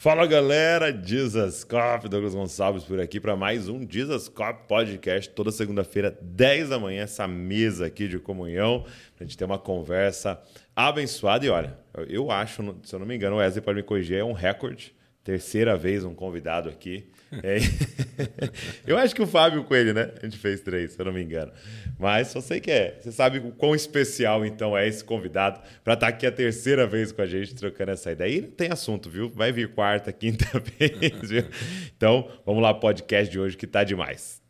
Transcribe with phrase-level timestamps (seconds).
[0.00, 5.50] Fala galera, Jesus Cop, Douglas Gonçalves por aqui para mais um Jesus Cop Podcast, toda
[5.50, 8.84] segunda-feira, 10 da manhã, essa mesa aqui de comunhão,
[9.16, 10.40] pra gente ter uma conversa
[10.76, 11.44] abençoada.
[11.44, 11.76] E olha,
[12.08, 14.94] eu acho, se eu não me engano, o Wesley pode me corrigir, é um recorde,
[15.28, 17.04] terceira vez um convidado aqui.
[17.42, 17.58] É.
[18.86, 20.10] eu acho que o Fábio Coelho, né?
[20.22, 21.52] A gente fez três, se eu não me engano.
[21.98, 22.98] Mas só sei que é.
[22.98, 26.86] Você sabe o quão especial, então, é esse convidado para estar tá aqui a terceira
[26.86, 28.38] vez com a gente, trocando essa ideia.
[28.38, 29.28] E não tem assunto, viu?
[29.28, 30.46] Vai vir quarta, quinta
[30.78, 31.44] vez, viu?
[31.94, 34.40] Então, vamos lá, podcast de hoje que tá demais.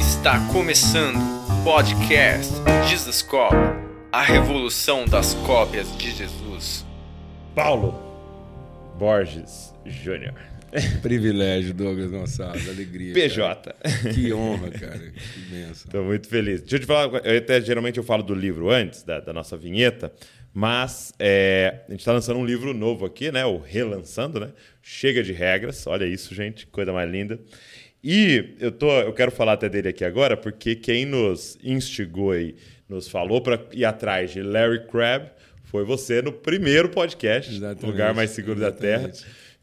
[0.00, 2.50] Está começando o podcast
[2.88, 3.54] Jesus Cop,
[4.10, 6.88] a revolução das cópias de Jesus.
[7.54, 7.94] Paulo
[8.98, 10.34] Borges Júnior.
[11.02, 13.12] Privilégio, Douglas Gonçalves, alegria.
[13.12, 13.72] PJ.
[13.72, 14.14] Cara.
[14.14, 14.98] Que honra, cara.
[14.98, 15.72] Que benção.
[15.72, 16.60] Estou muito feliz.
[16.60, 19.56] Deixa eu te falar, eu até, geralmente eu falo do livro antes, da, da nossa
[19.56, 20.12] vinheta,
[20.54, 23.44] mas é, a gente está lançando um livro novo aqui, né?
[23.44, 24.52] O relançando, né?
[24.80, 25.86] Chega de regras.
[25.88, 27.40] Olha isso, gente, coisa mais linda.
[28.02, 32.54] E eu, tô, eu quero falar até dele aqui agora, porque quem nos instigou e
[32.88, 35.30] nos falou para ir atrás de Larry Crabb
[35.70, 37.86] foi você no primeiro podcast, Exatamente.
[37.86, 38.82] Lugar Mais Seguro Exatamente.
[38.82, 39.12] da Terra.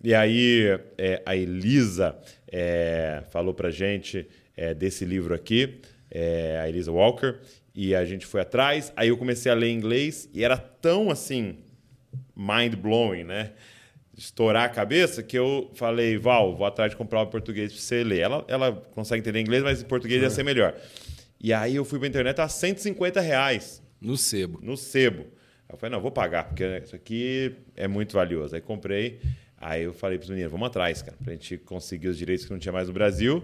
[0.02, 2.18] E aí é, a Elisa
[2.50, 7.36] é, falou pra gente é, desse livro aqui, é, a Elisa Walker,
[7.76, 8.94] e a gente foi atrás.
[8.96, 11.58] Aí eu comecei a ler inglês e era tão assim,
[12.34, 13.52] mind-blowing, né?
[14.18, 18.04] Estourar a cabeça que eu falei, Val, vou atrás de comprar o português pra você
[18.04, 18.20] ler.
[18.22, 20.74] Ela, ela consegue entender inglês, mas em português ia ser melhor.
[21.40, 23.84] E aí eu fui pra internet a 150 reais.
[24.00, 24.60] No sebo.
[24.62, 25.37] No sebo.
[25.70, 28.56] Eu falei, não, vou pagar, porque isso aqui é muito valioso.
[28.56, 29.20] Aí comprei.
[29.58, 32.46] Aí eu falei para os meninos, vamos atrás, cara, para a gente conseguir os direitos
[32.46, 33.44] que não tinha mais no Brasil.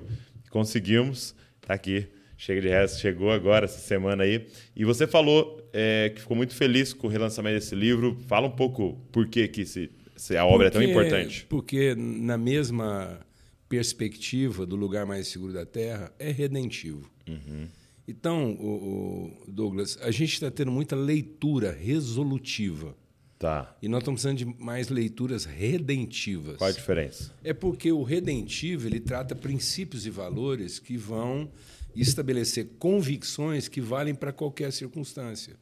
[0.49, 2.07] Conseguimos, tá aqui.
[2.37, 4.47] Chega de resto, chegou agora essa semana aí.
[4.75, 8.17] E você falou é, que ficou muito feliz com o relançamento desse livro.
[8.27, 9.89] Fala um pouco por que, que esse,
[10.37, 11.45] a obra porque, é tão importante.
[11.47, 13.19] Porque na mesma
[13.67, 17.09] perspectiva do lugar mais seguro da Terra, é redentivo.
[17.27, 17.67] Uhum.
[18.07, 22.95] Então, o, o Douglas, a gente está tendo muita leitura resolutiva
[23.43, 23.75] Tá.
[23.81, 26.55] E nós estamos precisando de mais leituras redentivas.
[26.55, 27.29] Qual a diferença?
[27.43, 31.51] É porque o redentivo ele trata princípios e valores que vão
[31.93, 35.57] estabelecer convicções que valem para qualquer circunstância.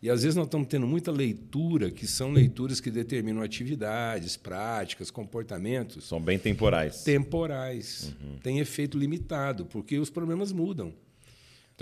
[0.00, 5.10] E às vezes nós estamos tendo muita leitura que são leituras que determinam atividades, práticas,
[5.10, 6.04] comportamentos.
[6.08, 7.04] São bem temporais.
[7.04, 8.10] Temporais.
[8.22, 8.38] Uhum.
[8.38, 10.94] Tem efeito limitado, porque os problemas mudam.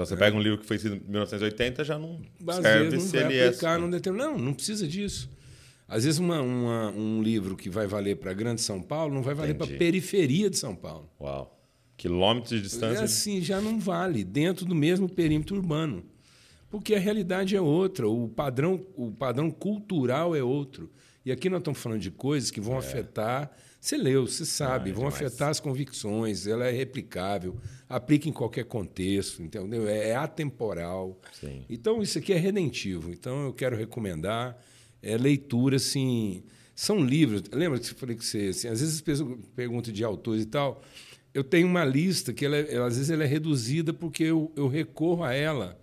[0.00, 0.16] Então você é.
[0.16, 3.26] pega um livro que foi escrito em 1980, já não Às serve não se vai
[3.26, 3.78] ele aplicar, é.
[3.78, 4.18] Não, determin...
[4.18, 5.28] não, não precisa disso.
[5.86, 9.34] Às vezes uma, uma, um livro que vai valer para Grande São Paulo não vai
[9.34, 11.10] valer para a periferia de São Paulo.
[11.20, 11.58] Uau.
[11.98, 13.00] Quilômetros de distância.
[13.00, 16.02] É assim, já não vale, dentro do mesmo perímetro urbano.
[16.70, 20.90] Porque a realidade é outra, o padrão, o padrão cultural é outro.
[21.26, 22.78] E aqui nós estamos falando de coisas que vão é.
[22.78, 23.50] afetar
[23.80, 25.14] você leu, você sabe, ah, é vão demais.
[25.14, 27.56] afetar as convicções, ela é replicável,
[27.88, 29.88] aplica em qualquer contexto, entendeu?
[29.88, 31.18] É, é atemporal.
[31.32, 31.64] Sim.
[31.68, 33.10] Então, isso aqui é redentivo.
[33.10, 34.58] Então, eu quero recomendar
[35.02, 36.42] é, leitura, assim.
[36.74, 37.42] São livros.
[37.50, 38.48] Lembra que eu falei que você.
[38.48, 40.82] Assim, às vezes as pessoas perguntam de autores e tal.
[41.32, 44.68] Eu tenho uma lista que ela, ela às vezes ela é reduzida porque eu, eu
[44.68, 45.80] recorro a ela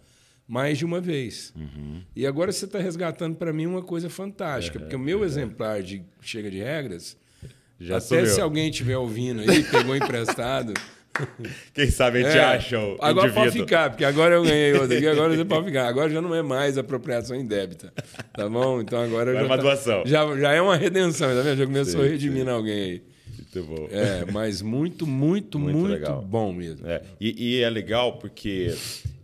[0.47, 1.51] mais de uma vez.
[1.55, 2.03] Uhum.
[2.15, 5.25] E agora você está resgatando para mim uma coisa fantástica, é, porque o meu é.
[5.25, 7.17] exemplar de Chega de Regras
[7.79, 10.73] já Até se alguém estiver ouvindo aí, pegou emprestado.
[11.73, 13.33] Quem sabe a gente é, acha o Agora indivíduo.
[13.33, 15.87] pode ficar, porque agora eu ganhei outro aqui, agora você pode ficar.
[15.87, 17.93] Agora já não é mais apropriação indébita.
[18.33, 18.81] Tá bom?
[18.81, 19.39] Então agora já.
[19.39, 20.03] É uma tá, doação.
[20.05, 21.57] Já, já é uma redenção, tá vendo?
[21.57, 23.03] Já começou sim, a redimir alguém aí.
[23.37, 23.87] Muito bom.
[23.91, 26.87] É, mas muito, muito, muito, muito bom mesmo.
[26.87, 27.01] É.
[27.19, 28.75] E, e é legal porque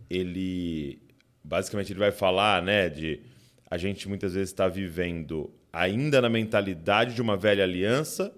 [0.10, 1.00] ele.
[1.44, 3.20] Basicamente, ele vai falar, né, de.
[3.70, 8.32] A gente muitas vezes está vivendo ainda na mentalidade de uma velha aliança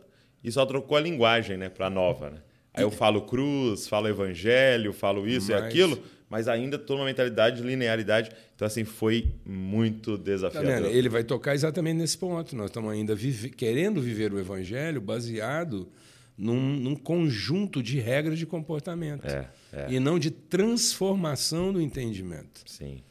[0.46, 2.30] e só trocou a linguagem né, para nova.
[2.30, 2.38] Né?
[2.72, 5.60] Aí eu falo cruz, falo evangelho, falo isso mas...
[5.60, 8.30] e aquilo, mas ainda toda uma mentalidade de linearidade.
[8.56, 10.84] Então, assim, foi muito desafiador.
[10.84, 12.56] Tá Ele vai tocar exatamente nesse ponto.
[12.56, 13.50] Nós estamos ainda vive...
[13.50, 15.90] querendo viver o evangelho baseado
[16.38, 19.26] num, num, conjunto de regras de comportamento.
[19.26, 19.88] É, é.
[19.90, 22.62] E não de transformação do entendimento.
[22.68, 23.02] Sim.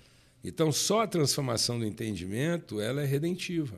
[0.45, 3.75] Então, só a transformação do entendimento ela é redentiva.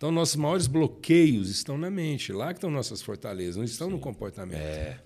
[0.00, 3.92] Então, nossos maiores bloqueios estão na mente, lá que estão nossas fortalezas, não estão Sim.
[3.92, 4.58] no comportamento.
[4.58, 4.98] É.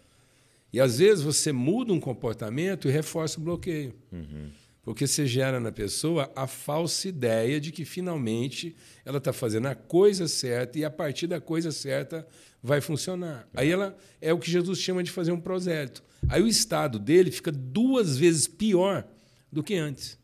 [0.73, 3.93] E às vezes você muda um comportamento e reforça o bloqueio.
[4.13, 4.51] Uhum.
[4.85, 9.75] Porque você gera na pessoa a falsa ideia de que finalmente ela está fazendo a
[9.75, 12.25] coisa certa e a partir da coisa certa
[12.63, 13.49] vai funcionar.
[13.53, 13.63] É.
[13.63, 16.05] Aí ela é o que Jesus chama de fazer um prosélito.
[16.29, 19.05] Aí o estado dele fica duas vezes pior
[19.51, 20.17] do que antes.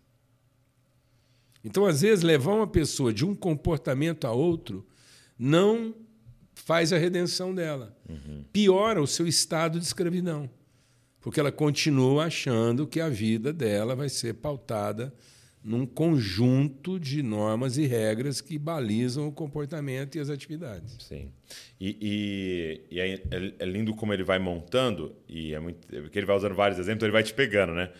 [1.65, 4.87] Então, às vezes, levar uma pessoa de um comportamento a outro
[5.39, 5.95] não
[6.55, 7.97] faz a redenção dela.
[8.53, 10.49] Piora o seu estado de escravidão.
[11.21, 15.13] Porque ela continua achando que a vida dela vai ser pautada
[15.63, 20.97] num conjunto de normas e regras que balizam o comportamento e as atividades.
[21.01, 21.31] Sim.
[21.79, 23.23] E, e, e é,
[23.59, 25.87] é lindo como ele vai montando, e é muito.
[25.87, 27.91] Porque ele vai usando vários exemplos, então ele vai te pegando, né?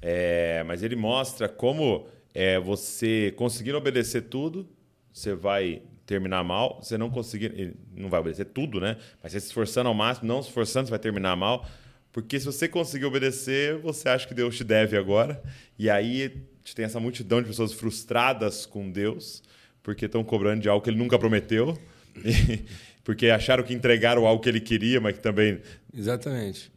[0.00, 4.68] É, mas ele mostra como é, você conseguindo obedecer tudo,
[5.12, 6.80] você vai terminar mal.
[6.82, 7.76] Você não conseguir.
[7.94, 8.96] Não vai obedecer tudo, né?
[9.22, 11.68] Mas você se esforçando ao máximo, não se esforçando, você vai terminar mal.
[12.10, 15.42] Porque se você conseguir obedecer, você acha que Deus te deve agora.
[15.78, 16.42] E aí
[16.74, 19.42] tem essa multidão de pessoas frustradas com Deus,
[19.82, 21.76] porque estão cobrando de algo que ele nunca prometeu,
[23.04, 25.60] porque acharam que entregaram algo que ele queria, mas que também.
[25.94, 26.70] Exatamente.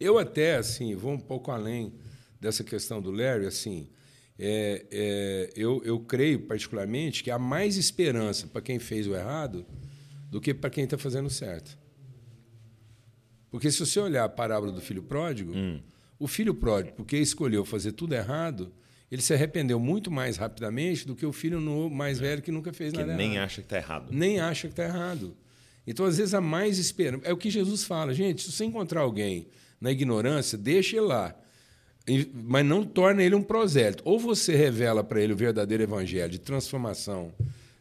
[0.00, 1.92] Eu até, assim, vou um pouco além
[2.40, 3.88] dessa questão do Larry, assim.
[4.38, 9.66] É, é, eu, eu creio, particularmente, que há mais esperança para quem fez o errado
[10.30, 11.76] do que para quem está fazendo certo.
[13.50, 15.80] Porque se você olhar a parábola do filho pródigo, hum.
[16.18, 18.72] o filho pródigo, porque escolheu fazer tudo errado,
[19.10, 21.60] ele se arrependeu muito mais rapidamente do que o filho
[21.90, 23.44] mais velho que nunca fez que nada nem errado.
[23.44, 24.08] acha que está errado.
[24.12, 25.36] Nem acha que está errado.
[25.86, 27.26] Então, às vezes, a mais esperança.
[27.26, 28.42] É o que Jesus fala, gente.
[28.42, 29.48] Se você encontrar alguém
[29.80, 31.34] na ignorância, deixe ele lá.
[32.32, 34.02] Mas não torne ele um prosélito.
[34.04, 37.32] Ou você revela para ele o verdadeiro evangelho de transformação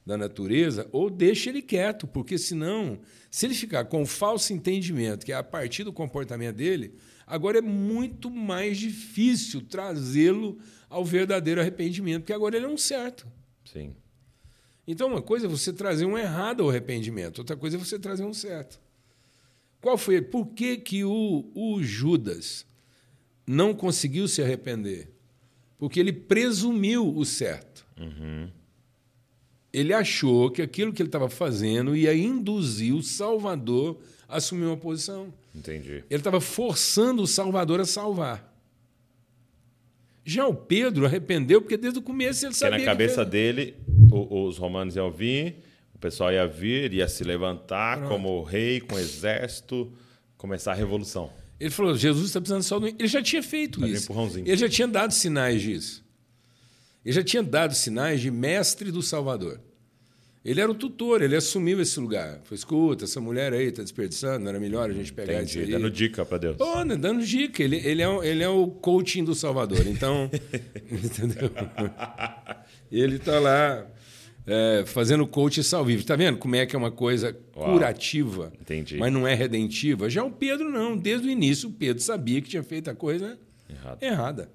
[0.06, 2.98] da natureza, ou deixe ele quieto, porque senão,
[3.30, 6.96] se ele ficar com o falso entendimento, que é a partir do comportamento dele,
[7.26, 10.58] agora é muito mais difícil trazê-lo
[10.90, 13.28] ao verdadeiro arrependimento, porque agora ele é um certo.
[13.66, 13.94] Sim.
[14.88, 18.24] Então, uma coisa é você trazer um errado ao arrependimento, outra coisa é você trazer
[18.24, 18.80] um certo.
[19.82, 20.22] Qual foi?
[20.22, 22.66] Por que, que o, o Judas
[23.48, 25.10] não conseguiu se arrepender?
[25.78, 27.86] Porque ele presumiu o certo.
[27.98, 28.50] Uhum.
[29.72, 33.98] Ele achou que aquilo que ele estava fazendo ia induzir o Salvador
[34.28, 35.34] a assumir uma posição.
[35.56, 36.04] Entendi.
[36.10, 38.54] Ele estava forçando o Salvador a salvar.
[40.26, 43.76] Já o Pedro arrependeu porque desde o começo ele sabia que na cabeça dele
[44.12, 45.64] os romanos iam vir,
[45.96, 48.12] o pessoal ia vir, ia se levantar Pronto.
[48.12, 49.92] como rei, com exército,
[50.38, 51.32] começar a revolução.
[51.60, 52.88] Ele falou: Jesus está precisando só do.
[52.88, 54.14] Ele já tinha feito Mas isso.
[54.40, 56.06] Ele já tinha dado sinais disso.
[57.04, 59.62] Ele já tinha dado sinais de mestre do Salvador.
[60.48, 62.40] Ele era o tutor, ele assumiu esse lugar.
[62.46, 65.60] Foi, escuta, essa mulher aí está desperdiçando, não era melhor a gente pegar Entendi, isso
[65.60, 65.72] aí.
[65.72, 66.58] dando dica para Deus.
[66.58, 67.62] Oh, dando dica.
[67.62, 69.86] Ele, ele, é, ele é o coaching do Salvador.
[69.86, 70.32] Então,
[70.90, 71.52] entendeu?
[72.90, 73.86] Ele está lá
[74.48, 76.04] é, fazendo coaching salvífico.
[76.04, 77.74] Está vendo como é que é uma coisa Uau.
[77.74, 78.98] curativa, Entendi.
[78.98, 80.10] mas não é redentiva?
[80.10, 80.98] Já o Pedro não.
[80.98, 83.38] Desde o início, o Pedro sabia que tinha feito a coisa
[83.70, 84.02] Errado.
[84.02, 84.52] errada.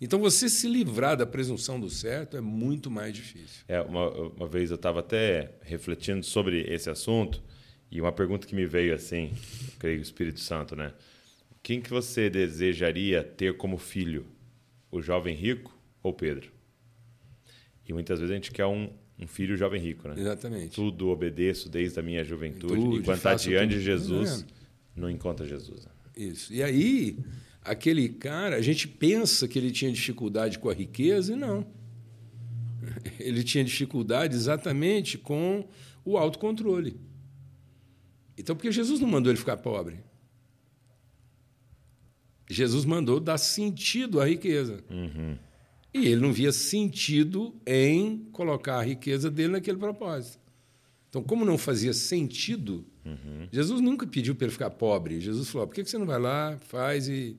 [0.00, 3.64] Então, você se livrar da presunção do certo é muito mais difícil.
[3.66, 7.42] É, uma, uma vez eu estava até refletindo sobre esse assunto
[7.90, 9.32] e uma pergunta que me veio assim,
[9.78, 10.92] creio o Espírito Santo, né?
[11.62, 14.26] Quem que você desejaria ter como filho?
[14.90, 16.52] O jovem rico ou Pedro?
[17.86, 20.14] E muitas vezes a gente quer um, um filho jovem rico, né?
[20.18, 20.74] Exatamente.
[20.74, 22.74] Tudo obedeço desde a minha juventude.
[22.74, 24.44] Tudo, e quando está diante de Jesus,
[24.96, 25.84] não encontra Jesus.
[25.84, 25.90] Né?
[26.16, 26.52] Isso.
[26.52, 27.18] E aí,
[27.62, 31.66] aquele cara, a gente pensa que ele tinha dificuldade com a riqueza e não.
[33.18, 35.66] Ele tinha dificuldade exatamente com
[36.04, 37.00] o autocontrole.
[38.36, 40.00] Então, por que Jesus não mandou ele ficar pobre?
[42.50, 44.84] Jesus mandou dar sentido à riqueza.
[44.90, 45.38] Uhum.
[45.94, 50.38] E ele não via sentido em colocar a riqueza dele naquele propósito.
[51.08, 53.48] Então, como não fazia sentido, uhum.
[53.52, 55.20] Jesus nunca pediu para ele ficar pobre.
[55.20, 57.36] Jesus falou: por que você não vai lá, faz e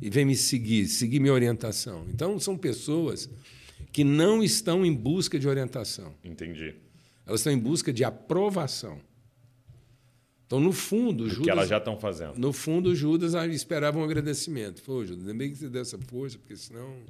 [0.00, 2.06] e vem me seguir, seguir minha orientação.
[2.08, 3.28] Então, são pessoas
[3.92, 6.14] que não estão em busca de orientação.
[6.24, 6.74] Entendi.
[7.26, 9.00] Elas estão em busca de aprovação.
[10.46, 11.44] Então, no fundo, o Judas.
[11.44, 12.38] que elas já estão fazendo.
[12.38, 14.82] No fundo, Judas esperava um agradecimento.
[14.82, 17.02] Pô, Judas, ainda bem que você deu essa força, porque senão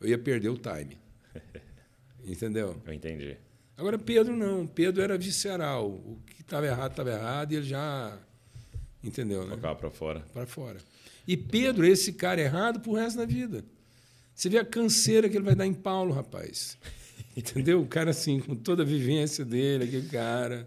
[0.00, 0.98] eu ia perder o time.
[2.24, 2.80] Entendeu?
[2.84, 3.36] Eu entendi.
[3.76, 4.66] Agora, Pedro não.
[4.66, 5.88] Pedro era visceral.
[5.88, 8.18] O que estava errado, estava errado, e ele já.
[9.04, 9.50] Entendeu, né?
[9.50, 10.20] Colocava para fora.
[10.32, 10.78] Para fora.
[11.26, 13.64] E Pedro esse cara errado pro resto da vida.
[14.34, 16.76] Você vê a canseira que ele vai dar em Paulo, rapaz.
[17.36, 17.82] Entendeu?
[17.82, 20.66] O cara, assim, com toda a vivência dele, aquele cara.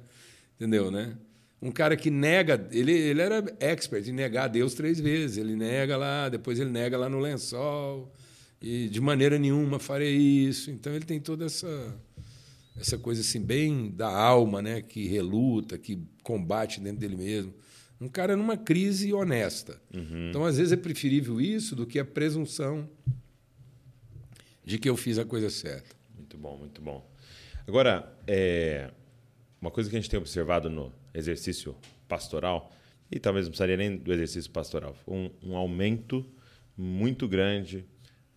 [0.56, 1.18] Entendeu, né?
[1.62, 2.68] Um cara que nega.
[2.72, 5.38] Ele, ele era expert em negar Deus três vezes.
[5.38, 8.14] Ele nega lá, depois ele nega lá no lençol.
[8.62, 10.70] E de maneira nenhuma farei isso.
[10.72, 11.96] Então ele tem toda essa
[12.80, 17.54] essa coisa assim bem da alma, né, que reluta, que combate dentro dele mesmo.
[18.00, 19.82] Um cara numa crise honesta.
[19.94, 20.30] Uhum.
[20.30, 22.89] Então, às vezes, é preferível isso do que a presunção
[24.63, 25.94] de que eu fiz a coisa certa.
[26.16, 27.06] Muito bom, muito bom.
[27.68, 28.89] Agora, é...
[29.60, 31.75] uma coisa que a gente tem observado no exercício
[32.08, 32.72] pastoral,
[33.12, 36.25] e talvez não precisaria nem do exercício pastoral, um, um aumento
[36.78, 37.86] muito grande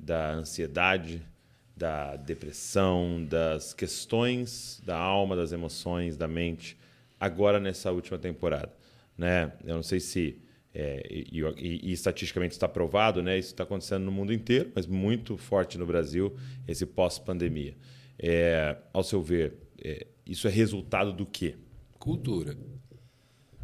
[0.02, 1.22] da ansiedade,
[1.76, 6.76] da depressão, das questões da alma, das emoções, da mente,
[7.18, 8.72] agora nessa última temporada.
[9.16, 9.52] Né?
[9.64, 10.42] Eu não sei se,
[10.74, 13.38] é, e, e, e, estatisticamente está provado, né?
[13.38, 17.76] isso está acontecendo no mundo inteiro, mas muito forte no Brasil, esse pós-pandemia.
[18.18, 21.54] É, ao seu ver, é, isso é resultado do quê?
[21.98, 22.56] Cultura.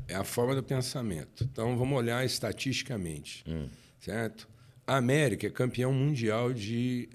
[0.07, 1.45] É a forma do pensamento.
[1.45, 3.45] Então, vamos olhar estatisticamente.
[3.47, 3.69] Hum.
[4.01, 4.49] Certo?
[4.89, 7.11] A América é campeão mundial de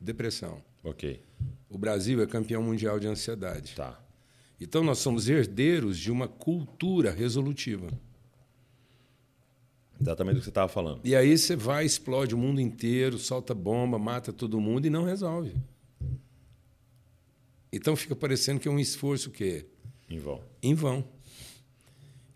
[0.00, 0.62] depressão.
[0.82, 1.20] Ok.
[1.68, 3.74] O Brasil é campeão mundial de ansiedade.
[3.74, 4.00] Tá.
[4.58, 7.88] Então nós somos herdeiros de uma cultura resolutiva.
[10.00, 11.02] Exatamente o que você estava falando.
[11.04, 15.04] E aí você vai, explode o mundo inteiro, solta bomba, mata todo mundo e não
[15.04, 15.54] resolve.
[17.70, 19.66] Então fica parecendo que é um esforço que
[20.08, 20.40] em vão.
[20.62, 21.04] Em vão.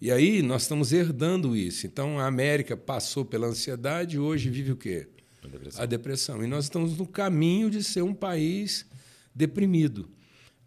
[0.00, 1.86] E aí nós estamos herdando isso.
[1.86, 5.08] Então a América passou pela ansiedade e hoje vive o quê?
[5.42, 5.82] A depressão.
[5.82, 6.44] A depressão.
[6.44, 8.86] E nós estamos no caminho de ser um país
[9.34, 10.08] deprimido.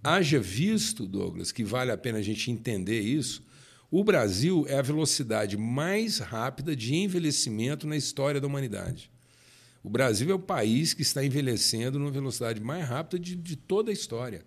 [0.03, 3.43] Haja visto, Douglas, que vale a pena a gente entender isso.
[3.89, 9.09] O Brasil é a velocidade mais rápida de envelhecimento na história da humanidade.
[9.83, 13.91] O Brasil é o país que está envelhecendo numa velocidade mais rápida de, de toda
[13.91, 14.43] a história.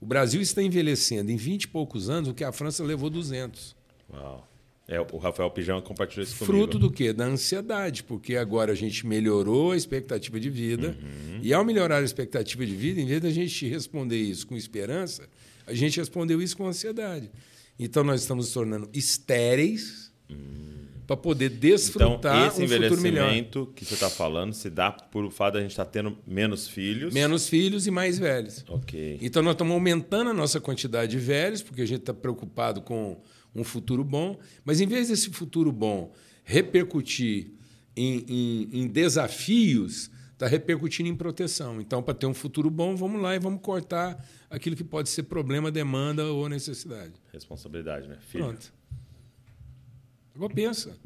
[0.00, 3.81] O Brasil está envelhecendo em 20 e poucos anos o que a França levou 200.
[4.12, 4.52] Uau.
[4.88, 6.52] É, o Rafael Pijão compartilhou isso comigo.
[6.52, 7.12] Fruto do quê?
[7.12, 10.96] Da ansiedade, porque agora a gente melhorou a expectativa de vida.
[11.00, 11.40] Uhum.
[11.40, 15.28] E ao melhorar a expectativa de vida, em vez da gente responder isso com esperança,
[15.66, 17.30] a gente respondeu isso com ansiedade.
[17.78, 20.88] Então nós estamos nos tornando estéreis uhum.
[21.06, 25.30] para poder desfrutar então, esse um envelhecimento que você está falando se dá por o
[25.30, 27.14] fato de a gente estar tá tendo menos filhos.
[27.14, 28.64] Menos filhos e mais velhos.
[28.68, 29.18] Ok.
[29.22, 33.18] Então nós estamos aumentando a nossa quantidade de velhos, porque a gente está preocupado com
[33.54, 36.12] um futuro bom, mas em vez desse futuro bom
[36.44, 37.52] repercutir
[37.96, 41.80] em, em, em desafios, está repercutindo em proteção.
[41.80, 45.24] Então, para ter um futuro bom, vamos lá e vamos cortar aquilo que pode ser
[45.24, 47.12] problema, demanda ou necessidade.
[47.32, 48.18] Responsabilidade, né?
[48.20, 48.44] Filho.
[48.44, 48.72] Pronto.
[50.34, 50.96] Agora pensa.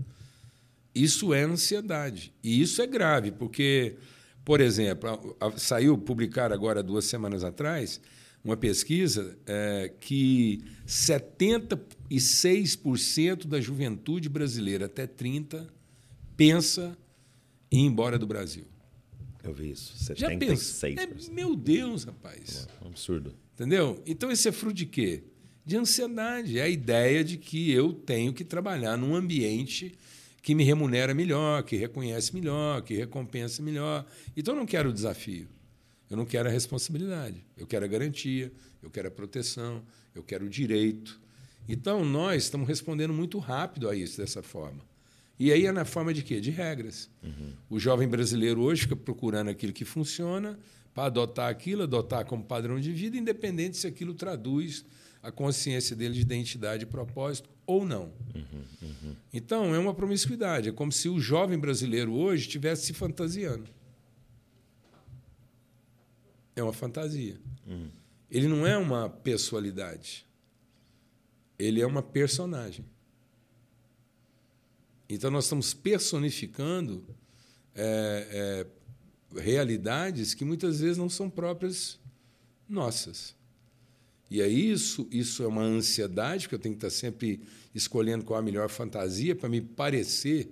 [0.95, 2.33] Isso é ansiedade.
[2.43, 3.97] E isso é grave, porque,
[4.45, 8.01] por exemplo, saiu publicar agora duas semanas atrás
[8.47, 15.69] uma pesquisa é, que 76% da juventude brasileira até 30
[16.37, 16.97] pensa
[17.71, 18.65] em ir embora do Brasil.
[19.43, 19.95] Eu vi isso.
[20.13, 20.17] 76%.
[20.17, 20.89] Já pensa?
[20.89, 22.69] É, meu Deus, rapaz.
[22.81, 23.35] É um absurdo.
[23.55, 24.03] Entendeu?
[24.07, 25.25] Então, esse é fruto de quê?
[25.65, 26.59] De ansiedade.
[26.59, 29.93] É a ideia de que eu tenho que trabalhar num ambiente
[30.41, 34.07] que me remunera melhor, que reconhece melhor, que recompensa melhor.
[34.37, 35.49] Então, eu não quero o desafio.
[36.09, 39.83] Eu não quero a responsabilidade, eu quero a garantia, eu quero a proteção,
[40.15, 41.21] eu quero o direito.
[41.69, 44.83] Então, nós estamos respondendo muito rápido a isso dessa forma.
[45.39, 46.41] E aí é na forma de quê?
[46.41, 47.11] De regras.
[47.23, 47.53] Uhum.
[47.69, 50.59] O jovem brasileiro hoje fica procurando aquilo que funciona
[50.95, 54.85] para adotar aquilo, adotar como padrão de vida, independente se aquilo traduz
[55.23, 58.13] a consciência dele de identidade e propósito ou não.
[58.35, 59.17] Uhum, uhum.
[59.33, 60.69] Então, é uma promiscuidade.
[60.69, 63.69] É como se o jovem brasileiro hoje estivesse se fantasiando
[66.57, 67.39] é uma fantasia.
[67.67, 67.89] Uhum.
[68.31, 70.27] Ele não é uma pessoalidade.
[71.59, 72.85] Ele é uma personagem.
[75.09, 77.05] Então, nós estamos personificando
[77.75, 78.67] é,
[79.37, 81.99] é, realidades que muitas vezes não são próprias
[82.69, 83.37] nossas.
[84.29, 87.41] E é isso, isso é uma ansiedade, porque eu tenho que estar sempre
[87.73, 90.51] escolhendo qual a melhor fantasia para me parecer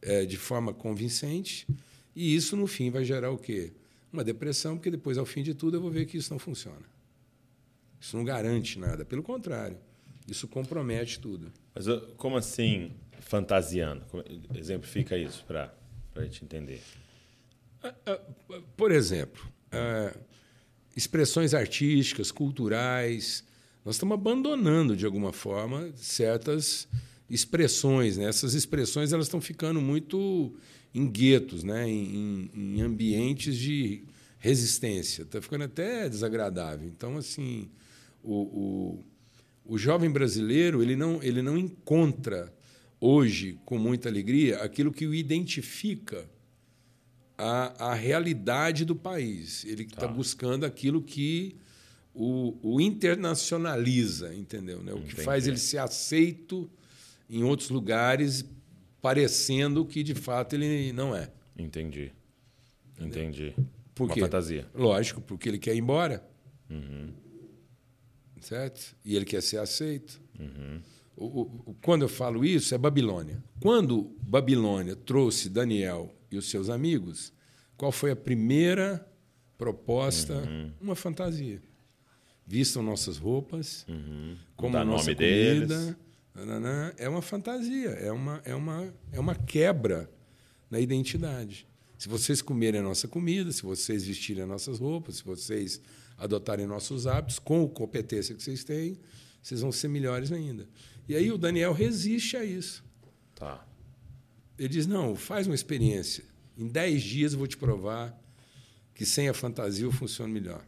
[0.00, 1.66] é, de forma convincente.
[2.14, 3.72] E isso, no fim, vai gerar o quê?
[4.12, 6.84] Uma depressão, porque depois, ao fim de tudo, eu vou ver que isso não funciona.
[8.00, 9.04] Isso não garante nada.
[9.04, 9.76] Pelo contrário,
[10.26, 11.52] isso compromete tudo.
[11.74, 11.86] Mas
[12.16, 14.04] como assim fantasiando?
[14.54, 15.72] Exemplifica isso para
[16.14, 16.80] a gente entender.
[17.82, 18.20] Ah, ah,
[18.76, 20.14] por exemplo, ah,
[20.96, 23.44] expressões artísticas, culturais.
[23.84, 26.88] Nós estamos abandonando, de alguma forma, certas
[27.30, 28.16] expressões.
[28.16, 28.24] Né?
[28.24, 30.56] Essas expressões elas estão ficando muito
[30.94, 31.88] em guetos, né?
[31.88, 34.04] em, em ambientes de
[34.38, 35.22] resistência.
[35.22, 36.88] Está ficando até desagradável.
[36.88, 37.68] Então, assim,
[38.22, 39.04] o, o,
[39.64, 42.52] o jovem brasileiro ele não, ele não encontra
[43.00, 46.28] hoje, com muita alegria, aquilo que o identifica
[47.36, 49.64] a, a realidade do país.
[49.64, 51.56] Ele está tá buscando aquilo que
[52.12, 54.82] o, o internacionaliza, entendeu?
[54.82, 54.92] Né?
[54.92, 56.68] O que faz ele ser aceito
[57.30, 58.44] em outros lugares
[59.00, 61.30] parecendo que de fato ele não é.
[61.56, 62.12] Entendi.
[63.00, 63.54] Entendi.
[63.94, 64.20] Por Uma quê?
[64.20, 64.66] fantasia.
[64.74, 66.24] Lógico, porque ele quer ir embora.
[66.70, 67.12] Uhum.
[68.40, 68.94] certo?
[69.04, 70.20] E ele quer ser aceito.
[71.16, 73.42] O, o, quando eu falo isso, é Babilônia.
[73.60, 77.32] Quando Babilônia trouxe Daniel e os seus amigos,
[77.76, 79.04] qual foi a primeira
[79.56, 80.34] proposta?
[80.34, 80.70] Uhum.
[80.80, 81.60] Uma fantasia.
[82.46, 83.84] Vistam nossas roupas,
[84.56, 85.20] como Dá a nossa comida.
[85.20, 85.96] deles.
[86.96, 90.10] É uma fantasia, é uma, é, uma, é uma quebra
[90.70, 91.66] na identidade.
[91.98, 95.80] Se vocês comerem a nossa comida, se vocês vestirem as nossas roupas, se vocês
[96.16, 98.98] adotarem nossos hábitos, com a competência que vocês têm,
[99.42, 100.68] vocês vão ser melhores ainda.
[101.08, 102.84] E aí o Daniel resiste a isso.
[103.34, 103.66] Tá.
[104.58, 106.24] Ele diz: não, faz uma experiência.
[106.56, 108.16] Em 10 dias eu vou te provar
[108.94, 110.64] que sem a fantasia eu funciono melhor.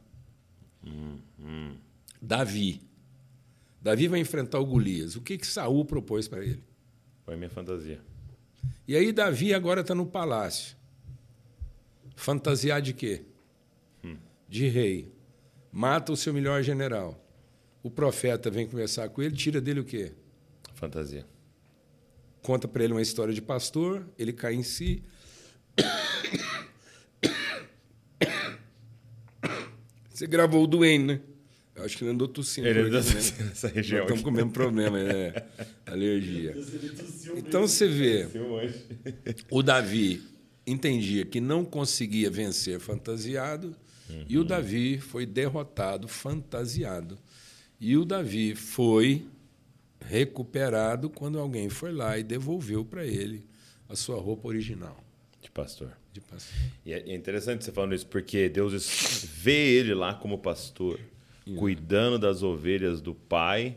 [2.22, 2.89] Davi.
[3.80, 5.16] Davi vai enfrentar o Golias.
[5.16, 6.62] O que, que Saul propôs para ele?
[7.24, 8.00] Foi minha fantasia.
[8.86, 10.76] E aí Davi agora está no palácio.
[12.14, 13.22] Fantasiar de quê?
[14.48, 15.12] De rei.
[15.72, 17.24] Mata o seu melhor general.
[17.82, 20.12] O profeta vem conversar com ele, tira dele o quê?
[20.74, 21.26] Fantasia.
[22.42, 25.02] Conta para ele uma história de pastor, ele cai em si.
[30.10, 31.20] Você gravou o Duane, né?
[31.80, 32.68] Eu acho que ele andou tossindo.
[32.68, 35.32] Ele andou tossindo nessa região Estamos com o mesmo problema, né?
[35.86, 36.54] Alergia.
[37.36, 38.28] Então você vê,
[39.50, 40.22] o Davi
[40.66, 43.74] entendia que não conseguia vencer fantasiado,
[44.28, 47.18] e o Davi foi derrotado fantasiado.
[47.80, 49.24] E o Davi foi
[50.00, 53.46] recuperado quando alguém foi lá e devolveu para ele
[53.88, 55.02] a sua roupa original
[55.40, 55.92] De pastor.
[56.12, 56.54] de pastor.
[56.84, 60.98] E é interessante você falando isso, porque Deus vê ele lá como pastor,
[61.56, 63.76] cuidando das ovelhas do pai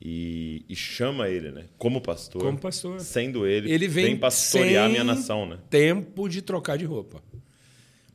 [0.00, 1.66] e, e chama ele, né?
[1.76, 2.42] Como pastor.
[2.42, 3.00] Como pastor.
[3.00, 5.58] Sendo ele, Ele vem pastorear a minha nação, né?
[5.68, 7.22] tempo de trocar de roupa.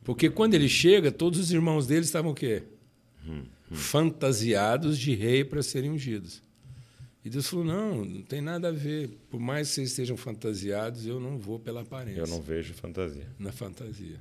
[0.02, 2.62] Porque quando ele chega, todos os irmãos dele estavam o quê?
[3.72, 6.42] Fantasiados de rei para serem ungidos.
[7.24, 9.10] E Deus falou: não, não tem nada a ver.
[9.28, 12.20] Por mais que vocês estejam fantasiados, eu não vou pela aparência.
[12.20, 13.26] Eu não vejo fantasia.
[13.36, 14.20] Na fantasia.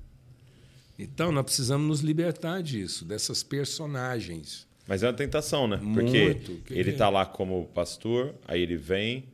[0.97, 4.67] Então, nós precisamos nos libertar disso, dessas personagens.
[4.87, 5.77] Mas é uma tentação, né?
[5.93, 6.61] Porque Muito.
[6.73, 9.25] Ele tá lá como pastor, aí ele vem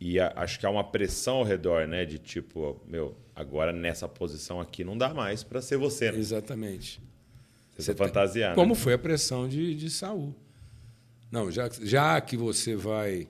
[0.00, 2.04] e a- acho que há uma pressão ao redor, né?
[2.04, 6.18] De tipo, meu, agora nessa posição aqui não dá mais para ser você, né?
[6.18, 7.00] Exatamente.
[7.76, 8.80] Você, Você tá fantasiar, Como né?
[8.80, 10.34] foi a pressão de, de Saul.
[11.30, 13.28] Não, já, já que você vai.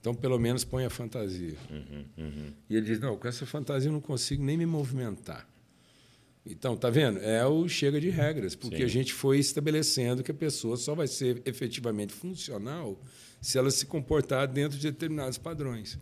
[0.00, 1.54] Então, pelo menos põe a fantasia.
[1.70, 5.46] Uhum, E ele diz: Não, com essa fantasia eu não consigo nem me movimentar.
[6.50, 7.18] Então, tá vendo?
[7.20, 8.82] É o chega de regras, porque Sim.
[8.84, 12.98] a gente foi estabelecendo que a pessoa só vai ser efetivamente funcional
[13.40, 15.98] se ela se comportar dentro de determinados padrões.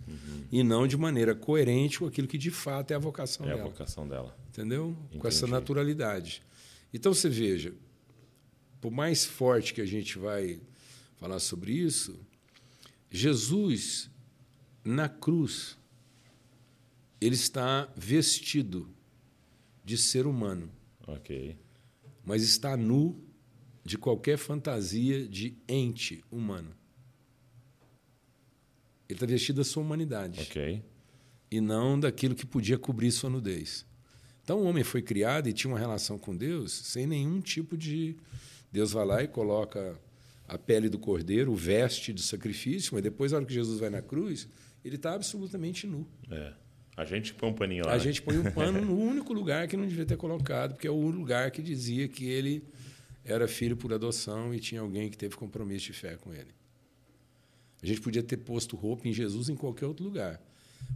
[0.51, 3.51] E não de maneira coerente com aquilo que de fato é a vocação Uhum.
[3.51, 4.37] É a dela vocação dela.
[4.49, 4.97] entendeu?
[5.19, 5.53] Com essa Entendi.
[5.53, 6.43] naturalidade.
[6.95, 7.75] Então você veja,
[8.81, 10.61] por mais forte que a gente vai
[11.19, 12.19] falar sobre isso,
[13.11, 14.09] Jesus
[14.85, 15.77] na cruz
[17.21, 18.89] ele está vestido
[19.87, 20.69] de ser humano,
[21.07, 21.57] Ok.
[22.25, 23.25] mas está nu
[23.85, 26.75] de qualquer fantasia de ente humano.
[29.09, 30.83] Ele está vestido da sua humanidade Ok.
[31.51, 33.87] e não daquilo que podia cobrir sua nudez.
[34.43, 38.17] Então o homem foi criado e tinha uma relação com Deus sem nenhum tipo de.
[38.73, 39.97] Deus vai lá e coloca
[40.49, 43.91] a pele do cordeiro, o veste de sacrifício, mas depois, na hora que Jesus vai
[43.91, 44.49] na cruz,
[44.85, 46.07] ele está absolutamente nu.
[46.31, 46.53] É.
[46.97, 47.93] A gente põe um paninho lá.
[47.93, 48.01] A né?
[48.01, 51.09] gente põe um pano no único lugar que não devia ter colocado, porque é o
[51.09, 52.65] lugar que dizia que ele
[53.25, 56.55] era filho por adoção e tinha alguém que teve compromisso de fé com ele.
[57.83, 60.41] A gente podia ter posto roupa em Jesus em qualquer outro lugar.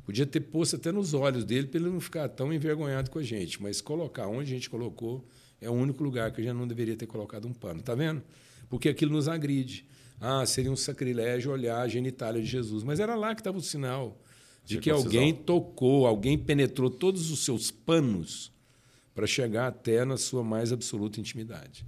[0.04, 3.22] Podia ter posto até nos olhos dele para ele não ficar tão envergonhado com a
[3.22, 5.26] gente, mas colocar onde a gente colocou
[5.60, 7.82] é o único lugar que a gente não deveria ter colocado um pano.
[7.82, 8.22] Tá vendo?
[8.68, 9.84] Porque aquilo nos agride.
[10.20, 13.62] Ah, seria um sacrilégio olhar a genitália de Jesus, mas era lá que estava o
[13.62, 14.18] sinal
[14.64, 18.52] de que alguém tocou, alguém penetrou todos os seus panos
[19.14, 21.84] para chegar até na sua mais absoluta intimidade.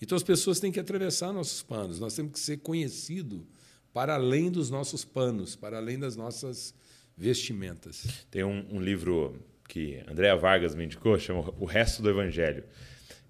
[0.00, 3.46] Então as pessoas têm que atravessar nossos panos, nós temos que ser conhecido
[3.92, 6.74] para além dos nossos panos, para além das nossas
[7.16, 8.06] vestimentas.
[8.30, 12.64] Tem um, um livro que Andréa Vargas me indicou, chama O Resto do Evangelho.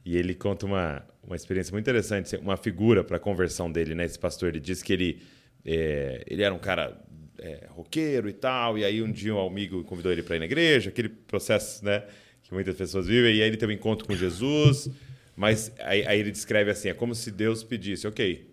[0.05, 4.05] E ele conta uma, uma experiência muito interessante, uma figura para a conversão dele, né?
[4.05, 5.23] Esse pastor, ele disse que ele,
[5.65, 7.01] é, ele era um cara
[7.39, 10.45] é, roqueiro e tal, e aí um dia um amigo convidou ele para ir na
[10.45, 12.05] igreja, aquele processo, né?
[12.43, 14.89] Que muitas pessoas vivem, e aí ele teve um encontro com Jesus,
[15.35, 18.49] mas aí, aí ele descreve assim, é como se Deus pedisse, ok,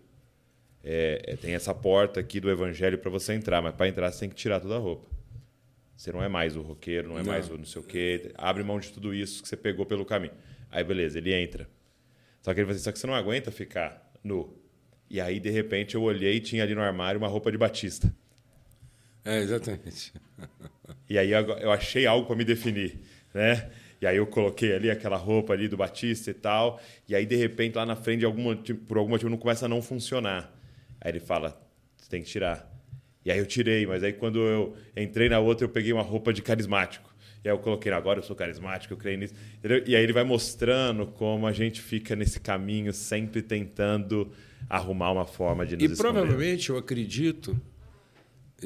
[0.84, 4.22] é, é, tem essa porta aqui do evangelho para você entrar, mas para entrar você
[4.22, 5.08] tem que tirar toda a roupa.
[5.96, 7.32] Você não é mais o roqueiro, não é Não.
[7.32, 8.32] mais o não sei o quê.
[8.36, 10.34] Abre mão de tudo isso que você pegou pelo caminho.
[10.70, 11.70] Aí, beleza, ele entra.
[12.42, 14.58] Só que ele fala assim, só que você não aguenta ficar nu.
[15.10, 18.14] E aí, de repente, eu olhei e tinha ali no armário uma roupa de Batista.
[19.26, 20.12] É, exatamente.
[21.10, 23.00] E aí eu achei algo para me definir,
[23.34, 23.70] né?
[24.02, 26.82] E aí eu coloquei ali aquela roupa ali do Batista e tal.
[27.08, 29.70] E aí, de repente, lá na frente, algum motivo- por algum motivo, não começa a
[29.70, 30.52] não funcionar.
[31.00, 31.62] Aí ele fala,
[31.98, 32.68] você tem que tirar.
[33.24, 36.34] E aí eu tirei, mas aí quando eu entrei na outra, eu peguei uma roupa
[36.34, 37.14] de carismático.
[37.44, 39.34] E aí eu coloquei, agora eu sou carismático, eu creio nisso.
[39.86, 44.32] E aí ele vai mostrando como a gente fica nesse caminho, sempre tentando
[44.70, 46.14] arrumar uma forma de nos E esconder.
[46.14, 47.60] provavelmente, eu acredito,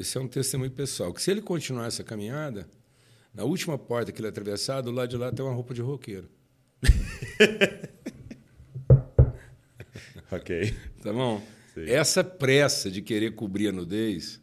[0.00, 2.68] esse é um testemunho pessoal, que se ele continuar essa caminhada,
[3.34, 6.28] na última porta que ele atravessar, do lado de lá tem uma roupa de roqueiro.
[10.30, 10.74] Ok.
[11.02, 11.42] Tá bom?
[11.72, 11.88] Sim.
[11.88, 14.40] Essa pressa de querer cobrir a nudez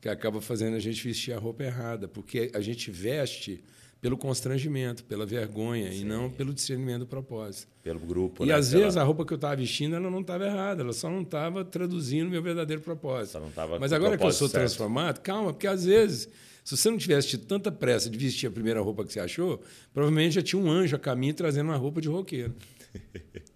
[0.00, 3.62] que acaba fazendo a gente vestir a roupa errada, porque a gente veste
[4.02, 7.68] pelo constrangimento, pela vergonha e não pelo discernimento do propósito.
[7.84, 8.54] Pelo grupo, E né?
[8.54, 11.08] às Sei vezes a roupa que eu estava vestindo ela não estava errada, ela só
[11.08, 13.40] não estava traduzindo o meu verdadeiro propósito.
[13.78, 14.60] Mas agora que eu sou certo.
[14.60, 16.28] transformado, calma, porque às vezes,
[16.64, 19.62] se você não tivesse tido tanta pressa de vestir a primeira roupa que você achou,
[19.94, 22.52] provavelmente já tinha um anjo a caminho trazendo uma roupa de roqueiro.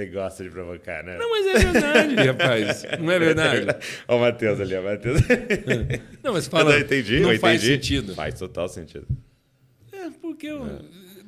[0.00, 1.18] Você gosta de provocar, né?
[1.18, 2.82] Não, mas é verdade, rapaz.
[2.98, 3.66] Não é verdade?
[4.08, 4.82] Olha o Matheus ali, ó.
[4.82, 5.20] Matheus.
[6.22, 6.72] Não, mas fala.
[6.72, 7.74] eu entendi, não eu faz entendi.
[7.74, 8.14] sentido.
[8.14, 9.06] Faz total sentido.
[9.92, 10.64] É, porque eu.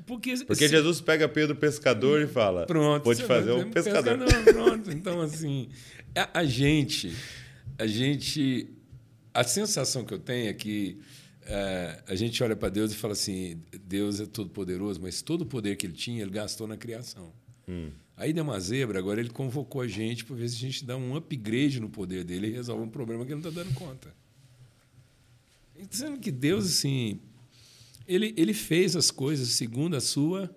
[0.07, 3.05] Porque, Porque se- Jesus pega Pedro pescador e fala: Pronto.
[3.05, 4.19] Vou te você fazer um pescador.
[4.45, 4.91] Pronto.
[4.91, 5.69] Então, assim,
[6.17, 7.15] a, a gente,
[7.79, 8.69] a gente,
[9.35, 10.99] a sensação que eu tenho é que
[11.47, 15.43] é, a gente olha para Deus e fala assim: Deus é todo poderoso, mas todo
[15.43, 17.33] o poder que ele tinha, ele gastou na criação.
[17.73, 17.91] Hum.
[18.17, 20.97] Aí deu uma zebra, agora ele convocou a gente para ver se a gente dá
[20.97, 24.15] um upgrade no poder dele e resolve um problema que ele não está dando conta.
[25.77, 27.19] E Dizendo que Deus, assim,
[28.07, 30.55] ele, ele fez as coisas segundo a sua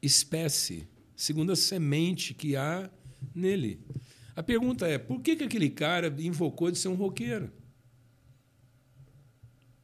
[0.00, 2.88] espécie, segundo a semente que há
[3.34, 3.80] nele.
[4.36, 7.50] A pergunta é: por que, que aquele cara invocou de ser um roqueiro?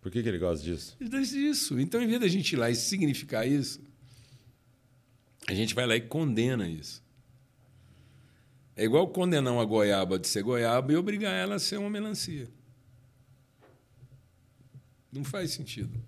[0.01, 0.97] Por que, que ele gosta disso?
[1.01, 1.81] Ele diz isso.
[1.81, 3.81] Então, em vez da gente ir lá e significar isso,
[5.48, 7.02] a gente vai lá e condena isso.
[8.76, 12.48] É igual condenar uma goiaba de ser goiaba e obrigar ela a ser uma melancia.
[15.12, 16.02] Não faz sentido.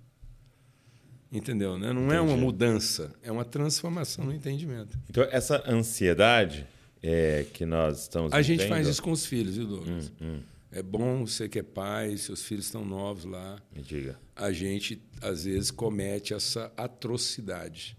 [1.31, 1.79] Entendeu?
[1.79, 1.93] Né?
[1.93, 2.45] Não é uma Entendi.
[2.45, 4.99] mudança, é uma transformação no entendimento.
[5.09, 6.67] Então, essa ansiedade
[7.03, 10.13] é, que nós estamos A gente faz isso com os filhos, viu, Douglas?
[10.21, 10.41] Hum,
[10.73, 13.61] É bom você que é pai, seus filhos estão novos lá.
[13.75, 14.19] Me diga.
[14.35, 17.97] a gente às vezes comete essa atrocidade,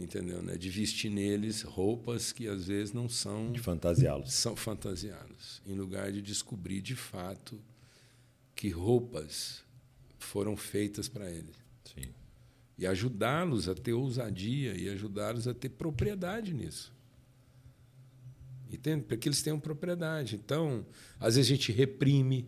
[0.00, 0.42] entendeu?
[0.42, 0.56] Né?
[0.56, 4.32] De vestir neles roupas que às vezes não são De fantasiá-los.
[4.32, 7.60] são fantasiadas, em lugar de descobrir de fato
[8.54, 9.62] que roupas
[10.18, 12.10] foram feitas para eles Sim.
[12.76, 16.92] e ajudá-los a ter ousadia e ajudá-los a ter propriedade nisso.
[18.72, 19.04] Entende?
[19.04, 20.36] Porque eles tenham propriedade.
[20.36, 20.86] Então,
[21.18, 22.46] às vezes a gente reprime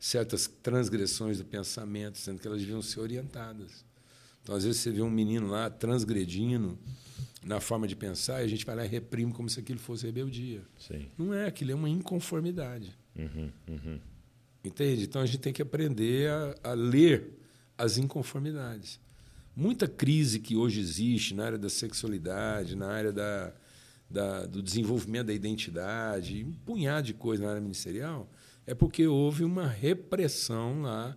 [0.00, 3.84] certas transgressões do pensamento, sendo que elas deviam ser orientadas.
[4.48, 6.78] Então, às vezes você vê um menino lá transgredindo
[7.44, 10.06] na forma de pensar e a gente vai lá e reprime como se aquilo fosse
[10.06, 10.62] rebeldia.
[10.78, 11.06] Sim.
[11.18, 12.96] Não é, aquilo é uma inconformidade.
[13.14, 14.00] Uhum, uhum.
[14.64, 15.02] Entende?
[15.04, 17.38] Então a gente tem que aprender a, a ler
[17.76, 18.98] as inconformidades.
[19.54, 23.52] Muita crise que hoje existe na área da sexualidade, na área da,
[24.08, 28.32] da- do desenvolvimento da identidade, um punhado de coisa na área ministerial,
[28.66, 31.14] é porque houve uma repressão lá.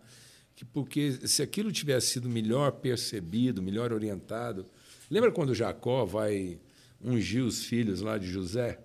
[0.62, 4.68] Que porque se aquilo tivesse sido melhor percebido, melhor orientado.
[5.10, 6.60] Lembra quando Jacó vai
[7.04, 8.80] ungir os filhos lá de José?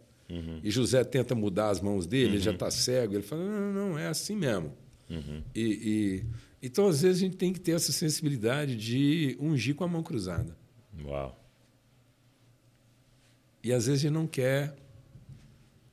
[0.65, 3.13] E José tenta mudar as mãos dele, ele já está cego.
[3.13, 4.73] Ele fala: não, não, não, é assim mesmo.
[5.55, 5.61] E,
[6.25, 6.25] e-
[6.63, 10.03] então, às vezes, a gente tem que ter essa sensibilidade de ungir com a mão
[10.03, 10.57] cruzada.
[11.05, 11.39] Uau.
[13.63, 14.75] E às vezes a gente não quer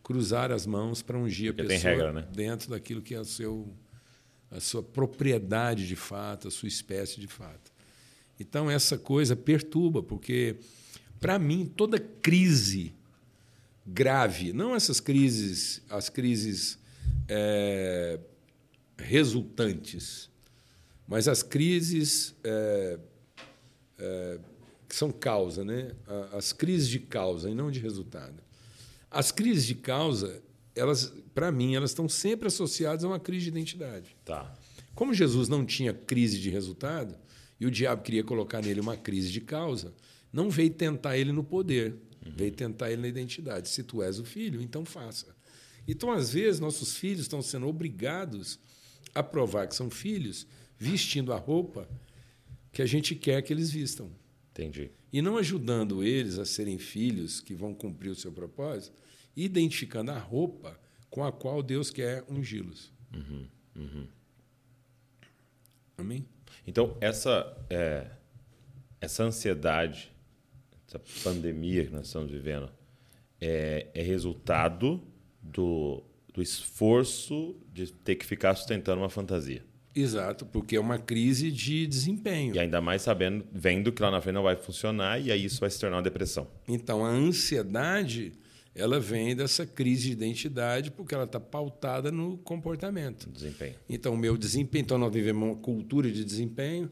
[0.02, 2.28] cruzar as mãos para ungir a Porque tem pessoa regra, né?
[2.34, 3.68] dentro daquilo que é o seu,
[4.54, 7.72] a sua propriedade de fato, a sua espécie de fato.
[8.40, 10.58] Então, essa coisa perturba, porque,
[11.20, 12.94] para mim, toda crise
[13.86, 16.78] grave, não essas crises, as crises
[17.28, 18.20] eh,
[18.98, 20.30] resultantes,
[21.08, 23.00] mas as crises eh,
[23.98, 24.40] eh,
[24.88, 25.92] que são causa, né?
[26.32, 28.44] As crises de causa e não de resultado.
[29.10, 30.42] As crises de causa,
[30.76, 34.16] elas, para mim, elas estão sempre associadas a uma crise de identidade.
[34.26, 34.54] Tá.
[34.96, 37.16] Como Jesus não tinha crise de resultado
[37.60, 39.94] e o diabo queria colocar nele uma crise de causa,
[40.32, 43.70] não veio tentar ele no poder, veio tentar ele na identidade.
[43.70, 45.36] Se tu és o filho, então faça.
[45.88, 48.60] Então, às vezes, nossos filhos estão sendo obrigados
[49.14, 51.88] a provar que são filhos, vestindo a roupa
[52.72, 54.10] que a gente quer que eles vistam.
[54.52, 54.92] Entendi.
[55.12, 59.03] E não ajudando eles a serem filhos que vão cumprir o seu propósito
[59.36, 62.92] identificando a roupa com a qual Deus quer ungí-los.
[63.14, 64.08] Uhum, uhum.
[65.98, 66.26] Amém?
[66.66, 68.08] Então, essa, é,
[69.00, 70.12] essa ansiedade,
[70.88, 72.70] essa pandemia que nós estamos vivendo,
[73.40, 75.02] é, é resultado
[75.42, 79.64] do, do esforço de ter que ficar sustentando uma fantasia.
[79.96, 82.56] Exato, porque é uma crise de desempenho.
[82.56, 85.60] E ainda mais sabendo, vendo que lá na frente não vai funcionar e aí isso
[85.60, 86.48] vai se tornar uma depressão.
[86.68, 88.34] Então, a ansiedade
[88.76, 93.30] ela vem dessa crise de identidade porque ela está pautada no comportamento.
[93.30, 93.76] Desempenho.
[93.88, 96.92] Então, o meu desempenho, então nós vivemos uma cultura de desempenho,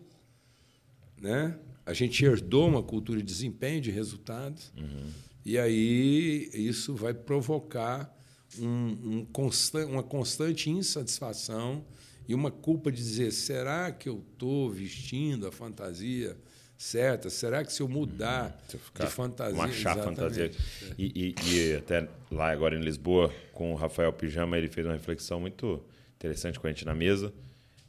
[1.19, 1.57] né?
[1.85, 5.09] A gente herdou uma cultura de desempenho, de resultados, uhum.
[5.43, 8.15] e aí isso vai provocar
[8.59, 11.83] um, um constan uma constante insatisfação
[12.27, 16.37] e uma culpa de dizer: será que eu estou vestindo a fantasia?
[16.81, 17.29] Certa?
[17.29, 19.55] Será que se eu mudar se eu de fantasia...
[19.55, 20.49] Uma chá fantasia.
[20.97, 24.93] E, e, e, até lá agora em Lisboa, com o Rafael Pijama, ele fez uma
[24.93, 25.83] reflexão muito
[26.15, 27.31] interessante com a gente na mesa,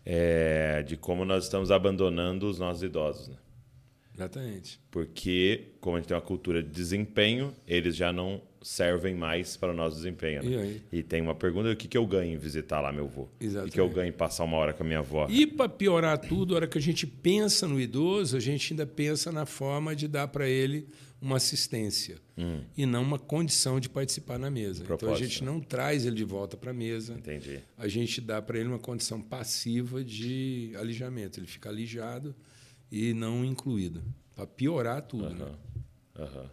[0.04, 3.28] é, de como nós estamos abandonando os nossos idosos.
[3.28, 3.36] Né?
[4.14, 4.80] Exatamente.
[4.90, 9.72] Porque, como a gente tem uma cultura de desempenho, eles já não servem mais para
[9.72, 10.42] o nosso desempenho.
[10.42, 10.80] Né?
[10.92, 13.28] E, e, tem uma pergunta: o que, que eu ganho em visitar lá meu avô?
[13.40, 13.70] Exatamente.
[13.70, 15.26] O que eu ganho em passar uma hora com a minha avó?
[15.28, 18.86] E para piorar tudo, a hora que a gente pensa no idoso, a gente ainda
[18.86, 20.86] pensa na forma de dar para ele
[21.20, 22.62] uma assistência hum.
[22.76, 24.82] e não uma condição de participar na mesa.
[24.82, 25.04] Propósito.
[25.04, 27.14] Então a gente não traz ele de volta para a mesa.
[27.14, 27.60] Entendi.
[27.78, 31.38] A gente dá para ele uma condição passiva de alijamento.
[31.38, 32.34] Ele fica alijado
[32.92, 34.02] e não incluído.
[34.36, 35.28] Para piorar tudo.
[35.28, 35.34] Uhum.
[35.34, 35.52] Né?
[36.18, 36.48] Uhum.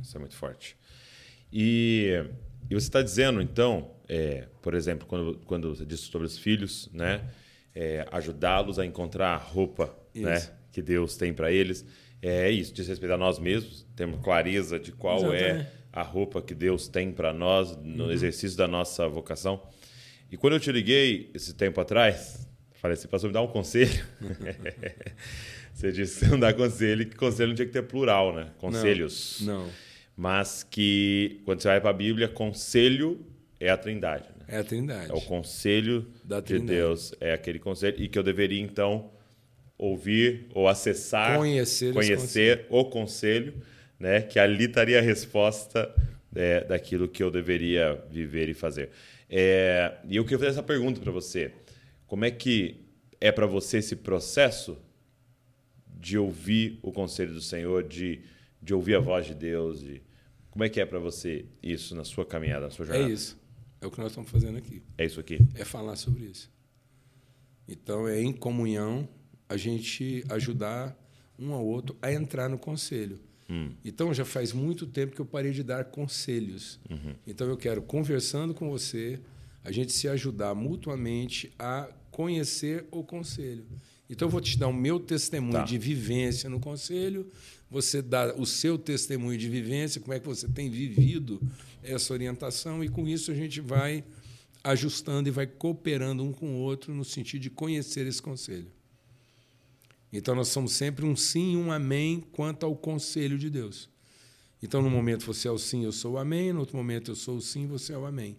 [0.00, 0.76] Isso é muito forte.
[1.52, 2.12] E,
[2.70, 6.88] e você está dizendo, então, é, por exemplo, quando, quando você disse sobre os filhos,
[6.92, 7.28] né,
[7.74, 11.84] é, ajudá-los a encontrar a roupa né, que Deus tem para eles.
[12.22, 15.44] É isso, diz respeito a nós mesmos, temos clareza de qual Exatamente.
[15.44, 18.10] é a roupa que Deus tem para nós no uhum.
[18.10, 19.60] exercício da nossa vocação.
[20.30, 22.48] E quando eu te liguei esse tempo atrás,
[22.84, 24.04] falei assim, pastor, me dá um conselho.
[25.72, 28.50] você disse que não dá conselho, que conselho não tinha que ter plural, né?
[28.58, 29.40] Conselhos.
[29.40, 29.64] Não.
[29.64, 29.70] não
[30.16, 33.20] mas que quando você vai para a Bíblia, conselho
[33.58, 34.28] é a Trindade.
[34.38, 34.44] Né?
[34.48, 35.10] É a Trindade.
[35.10, 39.10] É o conselho da de Deus, é aquele conselho e que eu deveria então
[39.76, 43.54] ouvir ou acessar, conhecer, conhecer o conselho,
[43.98, 44.20] né?
[44.22, 45.92] Que ali estaria a resposta
[46.34, 48.90] é, daquilo que eu deveria viver e fazer.
[49.28, 51.50] É, e eu queria fazer essa pergunta para você:
[52.14, 52.86] como é que
[53.20, 54.78] é para você esse processo
[55.88, 58.22] de ouvir o conselho do Senhor, de
[58.64, 59.80] de ouvir a voz de Deus.
[59.80, 60.02] De...
[60.50, 63.10] Como é que é para você isso na sua caminhada, na sua jornada?
[63.10, 63.36] É isso.
[63.80, 64.82] É o que nós estamos fazendo aqui.
[64.96, 65.38] É isso aqui.
[65.54, 66.50] É falar sobre isso.
[67.68, 69.08] Então, é em comunhão
[69.48, 70.96] a gente ajudar
[71.36, 73.20] um ao outro a entrar no conselho.
[73.50, 73.72] Hum.
[73.84, 76.80] Então, já faz muito tempo que eu parei de dar conselhos.
[76.88, 77.14] Uhum.
[77.26, 79.20] Então, eu quero, conversando com você,
[79.64, 83.66] a gente se ajudar mutuamente a conhecer o conselho.
[84.08, 85.64] Então, eu vou te dar o meu testemunho tá.
[85.64, 87.30] de vivência no conselho
[87.74, 91.42] você dá o seu testemunho de vivência, como é que você tem vivido
[91.82, 94.04] essa orientação, e com isso a gente vai
[94.62, 98.70] ajustando e vai cooperando um com o outro no sentido de conhecer esse conselho.
[100.12, 103.90] Então nós somos sempre um sim e um amém quanto ao conselho de Deus.
[104.62, 107.16] Então no momento você é o sim, eu sou o amém, no outro momento eu
[107.16, 108.36] sou o sim, você é o amém.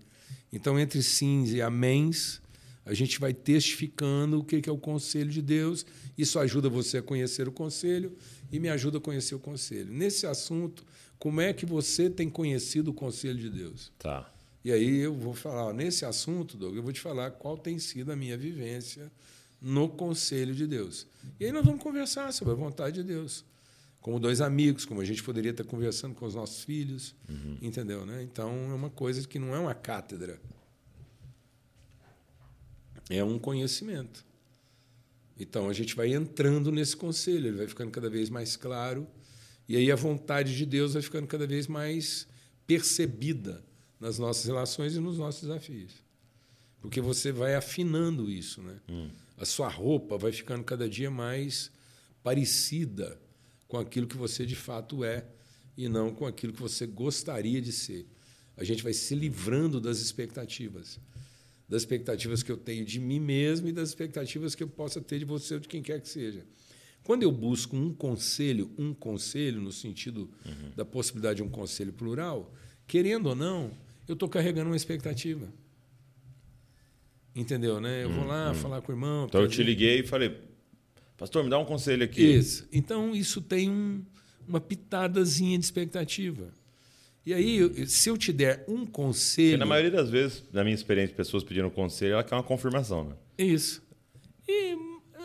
[0.51, 2.41] Então entre sims e améns,
[2.85, 5.85] a gente vai testificando o que é o conselho de Deus.
[6.17, 8.15] Isso ajuda você a conhecer o conselho
[8.51, 9.91] e me ajuda a conhecer o conselho.
[9.91, 10.85] Nesse assunto,
[11.17, 13.91] como é que você tem conhecido o conselho de Deus?
[13.97, 14.31] Tá.
[14.63, 18.11] E aí eu vou falar, nesse assunto, Doug, eu vou te falar qual tem sido
[18.11, 19.11] a minha vivência
[19.61, 21.07] no conselho de Deus.
[21.39, 23.43] E aí nós vamos conversar sobre a vontade de Deus.
[23.99, 27.57] Como dois amigos, como a gente poderia estar conversando com os nossos filhos, uhum.
[27.61, 28.05] entendeu?
[28.05, 28.21] Né?
[28.21, 30.39] Então é uma coisa que não é uma cátedra.
[33.09, 34.25] É um conhecimento.
[35.39, 39.07] Então a gente vai entrando nesse conselho, ele vai ficando cada vez mais claro,
[39.67, 42.27] e aí a vontade de Deus vai ficando cada vez mais
[42.65, 43.63] percebida
[43.99, 45.93] nas nossas relações e nos nossos desafios.
[46.79, 48.79] Porque você vai afinando isso, né?
[48.87, 49.09] Hum.
[49.37, 51.71] A sua roupa vai ficando cada dia mais
[52.23, 53.19] parecida
[53.67, 55.25] com aquilo que você de fato é
[55.75, 58.07] e não com aquilo que você gostaria de ser.
[58.55, 60.99] A gente vai se livrando das expectativas
[61.67, 65.19] das expectativas que eu tenho de mim mesmo e das expectativas que eu possa ter
[65.19, 66.45] de você ou de quem quer que seja.
[67.03, 70.71] Quando eu busco um conselho, um conselho no sentido uhum.
[70.75, 72.51] da possibilidade de um conselho plural,
[72.87, 73.71] querendo ou não,
[74.07, 75.51] eu estou carregando uma expectativa.
[77.35, 78.03] Entendeu, né?
[78.03, 78.55] Eu vou lá uhum.
[78.55, 79.25] falar com o irmão.
[79.27, 80.39] Então eu te liguei e falei,
[81.17, 82.23] pastor, me dá um conselho aqui.
[82.23, 82.67] Isso.
[82.71, 84.03] Então isso tem um,
[84.47, 86.51] uma pitadazinha de expectativa.
[87.25, 89.57] E aí, se eu te der um Porque conselho.
[89.57, 93.15] na maioria das vezes, na minha experiência, pessoas pedindo conselho, ela quer uma confirmação, né?
[93.37, 93.81] Isso.
[94.47, 94.77] E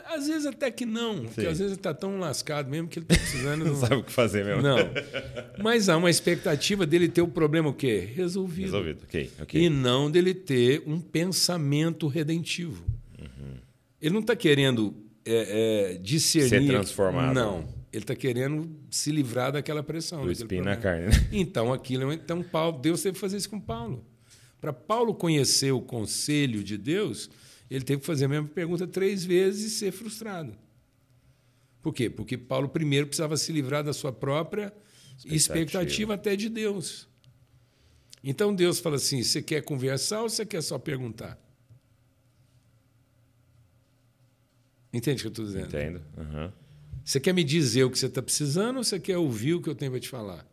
[0.06, 1.24] às vezes até que não.
[1.24, 1.46] Porque Sim.
[1.46, 3.64] às vezes ele está tão lascado mesmo que ele está precisando.
[3.66, 4.62] Não sabe o que fazer mesmo.
[4.62, 4.78] Não.
[5.62, 8.08] Mas há uma expectativa dele ter o problema o quê?
[8.14, 8.64] Resolvido.
[8.64, 9.02] Resolvido.
[9.04, 9.62] Ok, ok.
[9.62, 12.82] E não dele ter um pensamento redentivo.
[13.18, 13.56] Uhum.
[14.00, 16.48] Ele não está querendo é, é, discernir.
[16.48, 17.34] Ser transformado.
[17.34, 17.79] Não.
[17.92, 20.24] Ele está querendo se livrar daquela pressão.
[20.24, 21.06] Do espinho na problema.
[21.10, 21.28] carne, né?
[21.32, 22.12] Então, aquilo.
[22.12, 24.04] Então, Paulo, Deus teve que fazer isso com Paulo.
[24.60, 27.28] Para Paulo conhecer o conselho de Deus,
[27.70, 30.54] ele teve que fazer a mesma pergunta três vezes e ser frustrado.
[31.82, 32.08] Por quê?
[32.10, 34.66] Porque Paulo primeiro precisava se livrar da sua própria
[35.24, 36.14] expectativa, Expectativa.
[36.14, 37.08] até de Deus.
[38.22, 41.38] Então Deus fala assim: você quer conversar ou você quer só perguntar?
[44.92, 45.66] Entende o que eu estou dizendo?
[45.68, 46.02] Entendo.
[46.18, 46.52] Aham.
[47.04, 49.68] Você quer me dizer o que você está precisando ou você quer ouvir o que
[49.68, 50.46] eu tenho para te falar?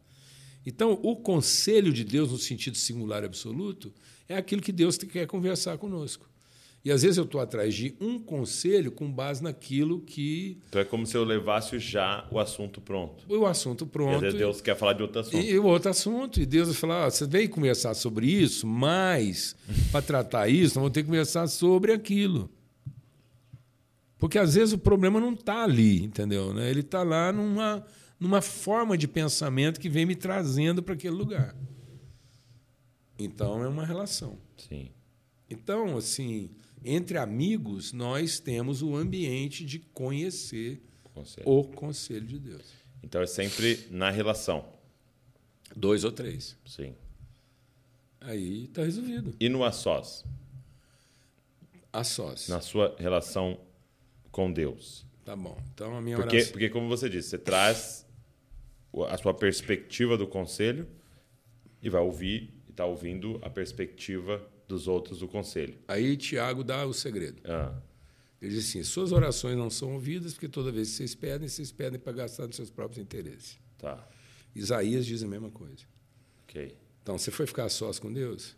[0.65, 3.93] Então, o conselho de Deus, no sentido singular e absoluto,
[4.27, 6.27] é aquilo que Deus quer conversar conosco.
[6.83, 10.85] E às vezes eu estou atrás de um conselho com base naquilo que Então é
[10.85, 13.25] como se eu levasse já o assunto pronto.
[13.27, 14.19] o assunto E às pronto.
[14.21, 15.37] vezes Deus quer falar de outro assunto.
[15.37, 16.39] E o outro assunto.
[16.39, 19.55] E Deus vai falar: "Ah, você veio conversar sobre isso, mas
[19.91, 22.49] para tratar isso, nós vamos ter que conversar sobre aquilo.
[24.17, 26.53] Porque às vezes o problema não está ali, entendeu?
[26.53, 26.69] né?
[26.69, 27.85] Ele está lá numa,
[28.19, 31.55] numa forma de pensamento que vem me trazendo para aquele lugar.
[33.19, 34.37] Então é uma relação.
[34.57, 34.89] Sim.
[35.49, 36.49] Então, assim,
[36.83, 40.81] entre amigos, nós temos o ambiente de conhecer
[41.13, 41.49] Conselho.
[41.49, 42.65] o conselho de Deus.
[43.03, 44.65] Então é sempre na relação.
[45.75, 46.57] Dois ou três.
[46.65, 46.93] Sim.
[48.19, 49.35] Aí está resolvido.
[49.39, 50.25] E no a sós?
[51.93, 52.47] A sós.
[52.49, 53.59] Na sua relação
[54.37, 55.03] com Deus.
[55.25, 55.59] Tá bom.
[55.73, 56.51] Então a minha Porque, oração.
[56.51, 58.05] porque como você disse, você traz
[59.09, 60.87] a sua perspectiva do conselho
[61.81, 65.75] e vai ouvir e está ouvindo a perspectiva dos outros do conselho.
[65.87, 67.41] Aí Tiago dá o segredo.
[67.45, 67.73] Ah,
[68.39, 71.71] Ele diz assim: suas orações não são ouvidas porque toda vez que vocês pedem, vocês
[71.71, 73.57] pedem para gastar nos seus próprios interesses.
[73.79, 74.07] tá.
[74.55, 75.83] Isaías diz a mesma coisa.
[76.43, 76.75] Ok.
[77.03, 78.55] Então, você foi ficar sós com Deus?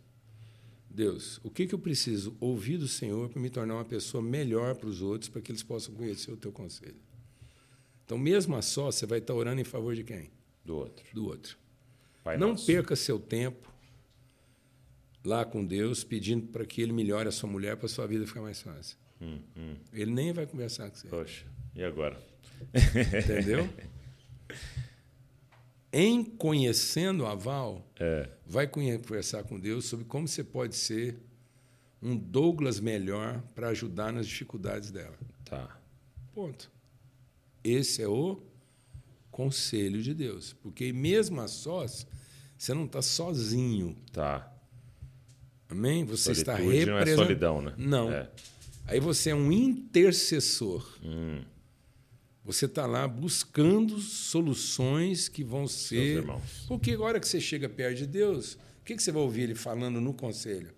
[0.90, 4.76] Deus, o que, que eu preciso ouvir do Senhor para me tornar uma pessoa melhor
[4.76, 6.98] para os outros, para que eles possam conhecer o teu conselho?
[8.06, 10.32] Então, mesmo a sós, você vai estar orando em favor de quem?
[10.66, 11.06] Do outro.
[11.14, 11.58] Do outro.
[12.24, 12.66] Pai Não nosso.
[12.66, 13.72] perca seu tempo
[15.24, 18.26] lá com Deus pedindo para que ele melhore a sua mulher para a sua vida
[18.26, 18.98] ficar mais fácil.
[19.22, 19.76] Hum, hum.
[19.94, 21.08] Ele nem vai conversar com você.
[21.08, 22.20] Poxa, e agora?
[22.74, 23.70] Entendeu?
[25.92, 28.30] em conhecendo a Val, É.
[28.46, 31.18] vai conversar com Deus sobre como você pode ser
[32.02, 35.18] um Douglas melhor para ajudar nas dificuldades dela.
[35.46, 35.80] Tá.
[36.34, 36.72] Ponto.
[37.64, 38.42] Esse é o
[39.32, 40.54] conselho de Deus.
[40.54, 42.06] Porque mesmo a sós,
[42.58, 43.96] você não está sozinho.
[44.14, 44.52] Tá.
[45.68, 46.04] Amém?
[46.06, 47.26] Você está Solitude não é representando.
[47.26, 47.74] solidão, né?
[47.78, 48.12] Não.
[48.12, 48.30] É.
[48.86, 50.88] Aí você é um intercessor.
[51.04, 51.42] Hum,
[52.50, 56.26] Você está lá buscando soluções que vão ser.
[56.68, 59.54] Porque agora que você chega perto de Deus, o que, que você vai ouvir ele
[59.54, 60.74] falando no conselho?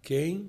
[0.00, 0.48] Quem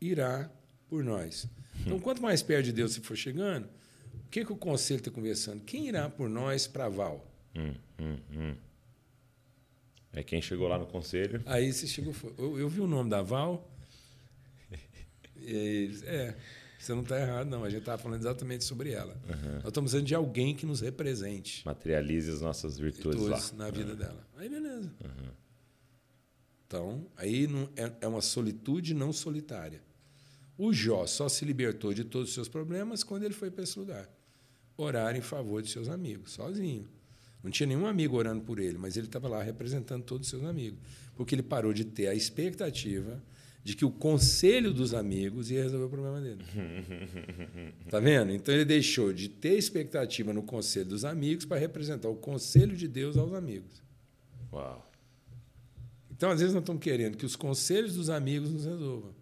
[0.00, 0.50] irá
[0.88, 1.46] por nós?
[1.80, 3.66] Então, quanto mais perto de Deus você for chegando,
[4.14, 5.62] o que, que o conselho está conversando?
[5.62, 7.30] Quem irá por nós para Val?
[7.54, 8.54] hum, hum, hum.
[10.10, 11.42] É quem chegou lá no conselho.
[11.44, 12.14] Aí você chegou.
[12.38, 13.70] Eu, eu vi o nome da Val.
[15.38, 16.34] E, é,
[16.78, 17.64] você não está errado, não.
[17.64, 19.16] A gente estava falando exatamente sobre ela.
[19.56, 21.64] Nós estamos falando de alguém que nos represente.
[21.64, 23.40] Materialize as nossas virtudes lá.
[23.56, 24.26] na vida dela.
[24.36, 24.92] Aí beleza.
[26.66, 29.80] Então, aí não, é, é uma solitude não solitária.
[30.58, 33.78] O Jó só se libertou de todos os seus problemas quando ele foi para esse
[33.78, 34.08] lugar.
[34.76, 36.88] Orar em favor de seus amigos, sozinho.
[37.42, 40.44] Não tinha nenhum amigo orando por ele, mas ele estava lá representando todos os seus
[40.44, 40.78] amigos.
[41.14, 43.22] Porque ele parou de ter a expectativa
[43.66, 46.44] de que o conselho dos amigos ia resolver o problema dele.
[47.90, 48.30] Tá vendo?
[48.32, 52.86] Então ele deixou de ter expectativa no conselho dos amigos para representar o conselho de
[52.86, 53.82] Deus aos amigos.
[54.52, 54.88] Uau.
[56.12, 59.12] Então, às vezes, nós estamos querendo que os conselhos dos amigos nos resolvam,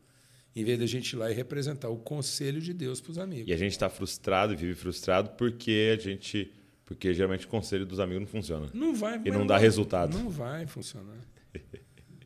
[0.55, 3.19] em vez de a gente ir lá e representar o conselho de Deus para os
[3.19, 3.49] amigos.
[3.49, 6.53] E a gente está frustrado e vive frustrado porque a gente.
[6.85, 8.69] Porque geralmente o conselho dos amigos não funciona.
[8.75, 9.23] Não vai.
[9.25, 10.19] E não dá resultado.
[10.19, 11.17] Não vai funcionar.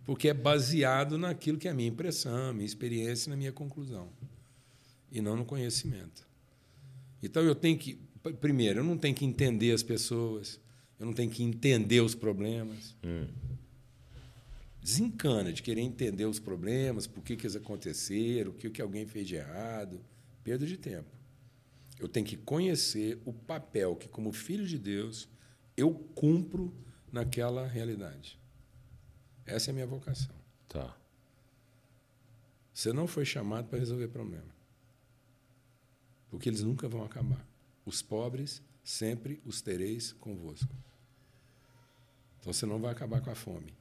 [0.08, 3.52] Porque é baseado naquilo que é a minha impressão, a minha experiência e na minha
[3.52, 4.08] conclusão.
[5.12, 6.26] E não no conhecimento.
[7.22, 8.00] Então eu tenho que.
[8.40, 10.58] Primeiro, eu não tenho que entender as pessoas,
[10.98, 12.96] eu não tenho que entender os problemas.
[13.04, 13.26] Hum.
[14.80, 19.06] Desencana de querer entender os problemas, por que, que eles aconteceram, o que, que alguém
[19.06, 20.00] fez de errado.
[20.42, 21.14] Perda de tempo.
[22.00, 25.28] Eu tenho que conhecer o papel que, como filho de Deus,
[25.76, 26.74] eu cumpro
[27.12, 28.37] naquela realidade.
[29.48, 30.34] Essa é a minha vocação.
[30.68, 30.96] Tá.
[32.72, 34.54] Você não foi chamado para resolver problema.
[36.30, 37.44] Porque eles nunca vão acabar.
[37.84, 40.72] Os pobres sempre os tereis convosco.
[42.38, 43.74] Então você não vai acabar com a fome.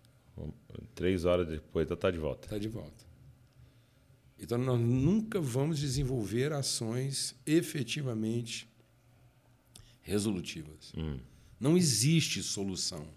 [0.95, 2.45] Três horas depois está de volta.
[2.45, 3.05] Está de volta.
[4.39, 8.70] Então nós nunca vamos desenvolver ações efetivamente
[10.01, 10.93] resolutivas.
[10.95, 11.20] Hum.
[11.59, 13.07] Não existe solução.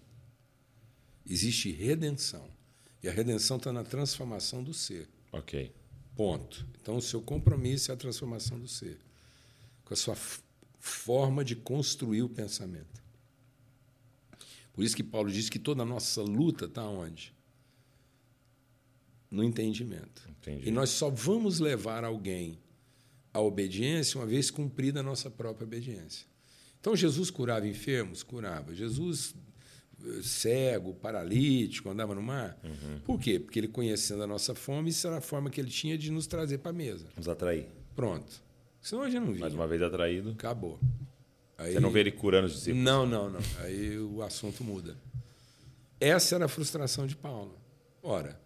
[1.25, 2.49] Existe redenção.
[3.03, 5.07] E a redenção está na transformação do ser.
[5.31, 5.71] Ok.
[6.15, 6.65] Ponto.
[6.81, 8.99] Então, o seu compromisso é a transformação do ser,
[9.85, 10.15] com a sua
[10.79, 13.01] forma de construir o pensamento.
[14.73, 17.33] Por isso que Paulo diz que toda a nossa luta está onde?
[19.29, 20.27] No entendimento.
[20.29, 20.67] Entendi.
[20.67, 22.59] E nós só vamos levar alguém
[23.33, 26.25] à obediência uma vez cumprida a nossa própria obediência.
[26.79, 28.23] Então, Jesus curava enfermos?
[28.23, 28.73] Curava.
[28.73, 29.35] Jesus
[30.23, 32.57] cego, paralítico, andava no mar.
[32.63, 32.99] Uhum.
[33.05, 33.39] Por quê?
[33.39, 36.27] Porque ele conhecendo a nossa fome, isso era a forma que ele tinha de nos
[36.27, 37.07] trazer para a mesa.
[37.15, 37.67] Nos atrair.
[37.95, 38.41] Pronto.
[38.81, 39.41] Senão a gente não via.
[39.41, 40.31] Mais uma vez atraído.
[40.31, 40.79] Acabou.
[41.57, 42.83] Aí, Você não vê ele curando os discípulos?
[42.83, 43.39] Não, não, não.
[43.59, 44.97] Aí o assunto muda.
[45.99, 47.59] Essa era a frustração de Paulo.
[48.01, 48.39] Ora,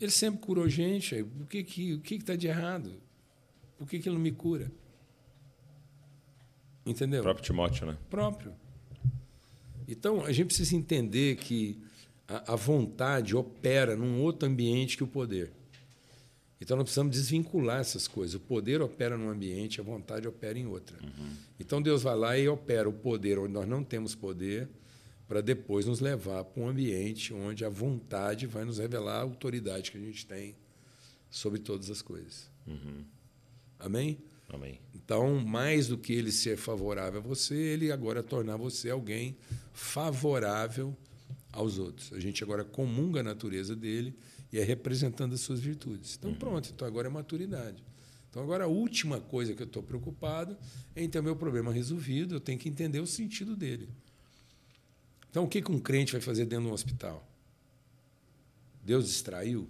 [0.00, 1.14] ele sempre curou gente.
[1.14, 3.00] aí O que que o que está de errado?
[3.78, 4.72] Por que, que ele não me cura?
[6.84, 7.20] Entendeu?
[7.20, 7.96] O próprio Timóteo, né?
[8.10, 8.52] próprio.
[9.88, 11.78] Então, a gente precisa entender que
[12.28, 15.50] a, a vontade opera num outro ambiente que o poder.
[16.60, 18.34] Então, nós precisamos desvincular essas coisas.
[18.34, 20.98] O poder opera num ambiente, a vontade opera em outra.
[21.58, 24.68] Então, Deus vai lá e opera o poder onde nós não temos poder,
[25.26, 29.90] para depois nos levar para um ambiente onde a vontade vai nos revelar a autoridade
[29.90, 30.54] que a gente tem
[31.30, 32.50] sobre todas as coisas.
[33.78, 34.18] Amém?
[34.48, 34.80] Amém.
[34.94, 39.36] Então, mais do que ele ser favorável a você, ele agora tornar você alguém
[39.72, 40.96] favorável
[41.52, 42.12] aos outros.
[42.12, 44.14] A gente agora comunga a natureza dele
[44.52, 46.16] e é representando as suas virtudes.
[46.18, 47.82] Então, pronto, então agora é maturidade.
[48.30, 50.56] Então, agora a última coisa que eu estou preocupado
[50.94, 53.88] é em ter o meu problema resolvido, eu tenho que entender o sentido dele.
[55.30, 57.26] Então, o que que um crente vai fazer dentro de um hospital?
[58.82, 59.68] Deus distraiu?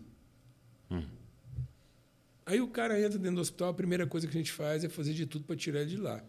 [2.48, 4.88] Aí o cara entra dentro do hospital, a primeira coisa que a gente faz é
[4.88, 6.24] fazer de tudo para tirar ele de lá.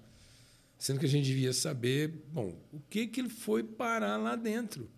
[0.78, 4.90] Sendo que a gente devia saber, bom, o que que ele foi parar lá dentro?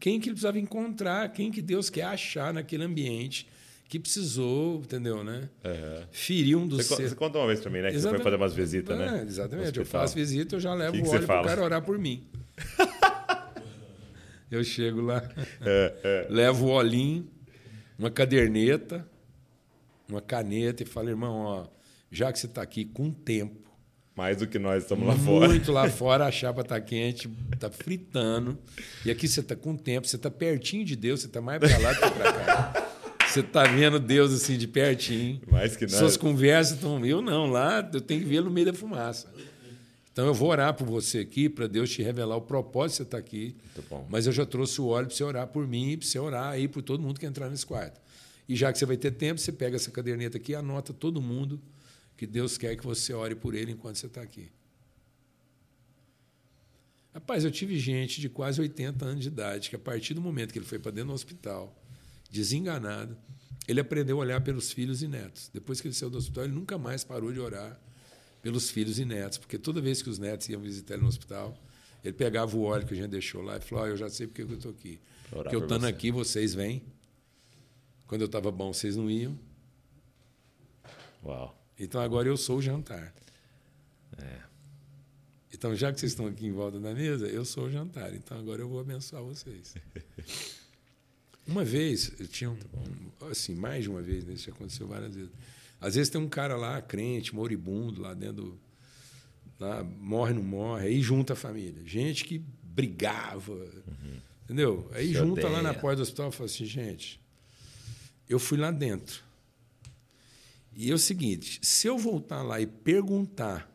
[0.00, 1.30] Quem que ele precisava encontrar?
[1.30, 3.46] Quem que Deus quer achar naquele ambiente
[3.86, 5.50] que precisou, entendeu, né?
[5.62, 6.06] Uhum.
[6.10, 7.10] Ferir um dos Você, seus...
[7.10, 7.90] você conta uma vez pra mim, né?
[7.90, 9.24] Que você foi fazer umas visitas, É, né?
[9.28, 9.76] Exatamente.
[9.76, 11.82] No Eu faço visita, eu já levo Que que o óleo para o cara orar
[11.82, 12.26] por mim.
[14.50, 15.22] eu chego lá,
[15.60, 17.28] É, levo o olhinho,
[17.98, 19.06] uma caderneta,
[20.08, 21.66] uma caneta e falo, irmão, ó,
[22.10, 23.70] já que você está aqui com tempo,
[24.14, 25.48] Mais do que nós estamos lá fora.
[25.48, 28.58] muito lá fora, a chapa está quente, está fritando,
[29.04, 31.78] e aqui você está com tempo, você está pertinho de Deus, você está mais para
[31.78, 32.82] lá do que para cá.
[33.28, 35.42] Você está vendo Deus assim de pertinho.
[35.50, 35.96] Mais que nós.
[35.96, 37.04] Suas conversas estão.
[37.04, 39.28] Eu não, lá eu tenho que ver no meio da fumaça.
[40.10, 43.02] Então eu vou orar por você aqui, para Deus te revelar o propósito de você
[43.02, 43.56] estar aqui.
[43.74, 44.06] Muito bom.
[44.08, 46.52] Mas eu já trouxe o óleo para você orar por mim e para você orar
[46.52, 48.00] aí por todo mundo que entrar nesse quarto.
[48.48, 51.20] E já que você vai ter tempo, você pega essa caderneta aqui e anota todo
[51.20, 51.60] mundo
[52.16, 54.50] que Deus quer que você ore por ele enquanto você está aqui.
[57.12, 60.52] Rapaz, eu tive gente de quase 80 anos de idade que, a partir do momento
[60.52, 61.74] que ele foi para dentro do hospital,
[62.30, 63.16] desenganado,
[63.66, 65.50] ele aprendeu a olhar pelos filhos e netos.
[65.52, 67.80] Depois que ele saiu do hospital, ele nunca mais parou de orar
[68.42, 71.58] pelos filhos e netos, porque toda vez que os netos iam visitar ele no hospital,
[72.04, 74.26] ele pegava o óleo que a gente deixou lá e falou: "Ah, Eu já sei
[74.26, 75.00] porque que eu estou aqui.
[75.32, 76.82] Orar Porque eu estando você." aqui, vocês vêm.
[78.06, 79.38] Quando eu estava bom, vocês não iam.
[81.24, 81.56] Uau.
[81.78, 83.12] Então agora eu sou o jantar.
[84.18, 84.40] É.
[85.52, 88.14] Então, já que vocês estão aqui em volta da mesa, eu sou o jantar.
[88.14, 89.74] Então agora eu vou abençoar vocês.
[91.46, 92.58] Uma vez, eu tinha um,
[93.30, 94.34] assim, mais de uma vez, né?
[94.34, 95.30] isso aconteceu várias vezes.
[95.80, 98.58] Às vezes tem um cara lá, crente, moribundo, lá dentro,
[99.60, 101.82] lá, morre, não morre, aí junta a família.
[101.86, 103.64] Gente que brigava,
[104.44, 104.90] entendeu?
[104.92, 105.80] Aí Se junta lá na odeia.
[105.80, 107.20] porta do hospital e fala assim, gente,
[108.28, 109.24] eu fui lá dentro.
[110.74, 113.70] E é o seguinte, se eu voltar lá e perguntar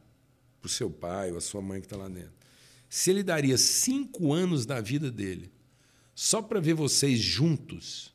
[0.59, 2.33] para o seu pai ou a sua mãe que está lá dentro,
[2.87, 5.51] se ele daria cinco anos da vida dele
[6.13, 8.13] só para ver vocês juntos,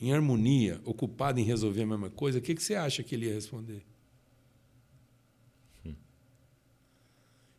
[0.00, 3.26] em harmonia, ocupado em resolver a mesma coisa, o que, que você acha que ele
[3.26, 3.84] ia responder?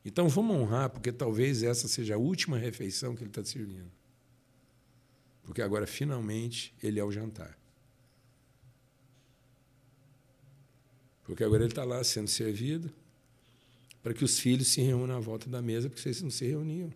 [0.05, 3.91] Então vamos honrar, porque talvez essa seja a última refeição que ele está servindo.
[5.43, 7.57] Porque agora, finalmente, ele é o jantar.
[11.33, 12.93] Porque agora ele está lá sendo servido
[14.03, 16.93] para que os filhos se reúnam à volta da mesa, porque vocês não se reuniam.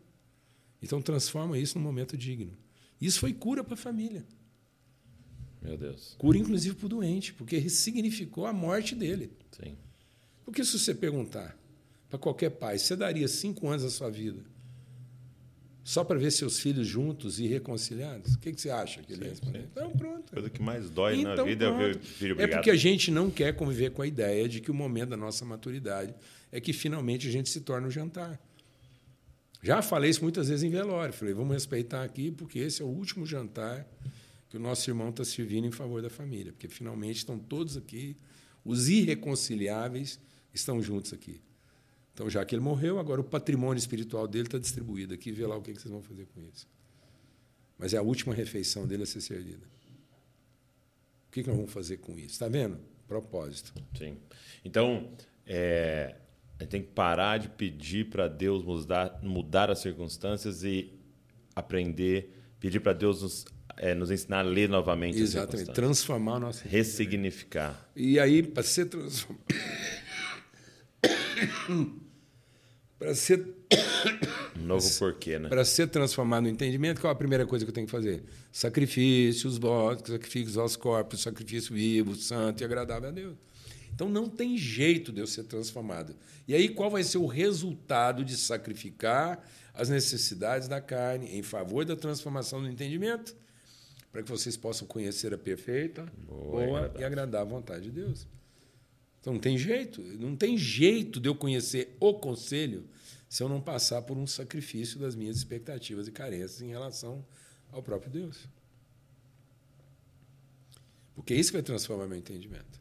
[0.80, 2.56] Então transforma isso num momento digno.
[3.02, 4.24] Isso foi cura para a família.
[5.60, 6.14] Meu Deus.
[6.20, 9.32] Cura, inclusive, para o doente, porque significou a morte dele.
[9.60, 9.76] Sim.
[10.46, 11.58] Porque se você perguntar
[12.08, 14.44] para qualquer pai, você daria cinco anos da sua vida
[15.90, 18.34] só para ver seus filhos juntos e reconciliados?
[18.34, 19.66] O que, que você acha que ele ia responder?
[19.72, 20.26] Então, pronto.
[20.32, 22.06] A coisa que mais dói na Então, vida é ver pronto.
[22.06, 22.52] filho É brigado.
[22.58, 25.46] porque a gente não quer conviver com a ideia de que o momento da nossa
[25.46, 26.14] maturidade
[26.52, 28.38] é que finalmente a gente se torna um jantar.
[29.64, 31.14] Já falei isso muitas vezes em velório.
[31.14, 33.88] Falei, vamos respeitar aqui, porque esse é o último jantar
[34.50, 36.52] que o nosso irmão está servindo em favor da família.
[36.52, 38.16] Porque finalmente estão todos aqui,
[38.66, 40.20] os irreconciliáveis
[40.54, 41.40] estão juntos aqui.
[42.18, 45.32] Então, já que ele morreu, agora o patrimônio espiritual dele está distribuído aqui.
[45.32, 46.68] Vê lá o que que vocês vão fazer com isso.
[47.78, 49.64] Mas é a última refeição dele a ser servida.
[51.28, 52.30] O que que nós vamos fazer com isso?
[52.30, 52.80] Está vendo?
[53.08, 53.72] Propósito.
[53.96, 54.18] Sim.
[54.66, 55.12] Então,
[55.46, 56.16] é,
[56.58, 60.92] a gente tem que parar de pedir para Deus mudar, mudar as circunstâncias e
[61.56, 63.46] aprender, pedir para Deus nos,
[63.78, 65.72] é, nos ensinar a ler novamente as Exatamente.
[65.72, 66.68] Transformar o nosso.
[66.68, 67.88] Ressignificar.
[67.96, 69.46] E aí, para ser transformado.
[72.98, 73.46] para ser,
[74.58, 75.50] Um novo porquê, né?
[75.50, 78.24] para ser transformado no entendimento, qual a primeira coisa que eu tenho que fazer?
[78.52, 83.38] Sacrifícios, votos, sacrifícios aos corpos, sacrifício vivo, santo e agradável a Deus.
[83.94, 86.16] Então não tem jeito de eu ser transformado.
[86.48, 89.44] E aí qual vai ser o resultado de sacrificar
[89.74, 93.36] as necessidades da carne em favor da transformação do entendimento?
[94.12, 98.28] Para que vocês possam conhecer a perfeita, Boa e boa, e agradável vontade de Deus.
[99.28, 102.88] Então não tem jeito, não tem jeito de eu conhecer o conselho
[103.28, 107.26] se eu não passar por um sacrifício das minhas expectativas e carências em relação
[107.70, 108.48] ao próprio Deus.
[111.14, 112.80] Porque é isso que vai transformar meu entendimento.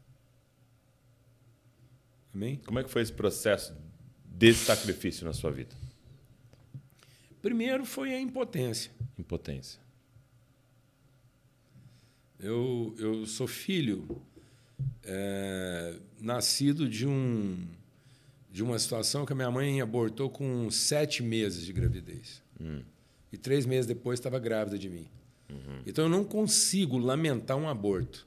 [2.33, 2.61] Amém?
[2.65, 3.75] Como é que foi esse processo
[4.23, 5.75] desse sacrifício na sua vida?
[7.41, 8.89] Primeiro foi a impotência.
[9.19, 9.81] Impotência.
[12.39, 14.25] Eu, eu sou filho
[15.03, 17.57] é, nascido de, um,
[18.51, 22.41] de uma situação que a minha mãe abortou com sete meses de gravidez.
[23.31, 25.07] E três meses depois estava grávida de mim.
[25.85, 28.25] Então eu não consigo lamentar um aborto.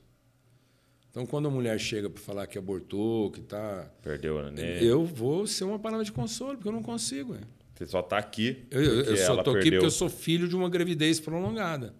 [1.11, 3.91] Então, quando a mulher chega para falar que abortou, que está.
[4.01, 4.81] Perdeu a neném.
[4.85, 7.35] Eu vou ser uma palavra de consolo, porque eu não consigo.
[7.35, 7.41] é.
[7.75, 8.65] Você só está aqui.
[8.71, 11.93] Eu, eu- só estou aqui porque eu sou filho de uma gravidez prolongada.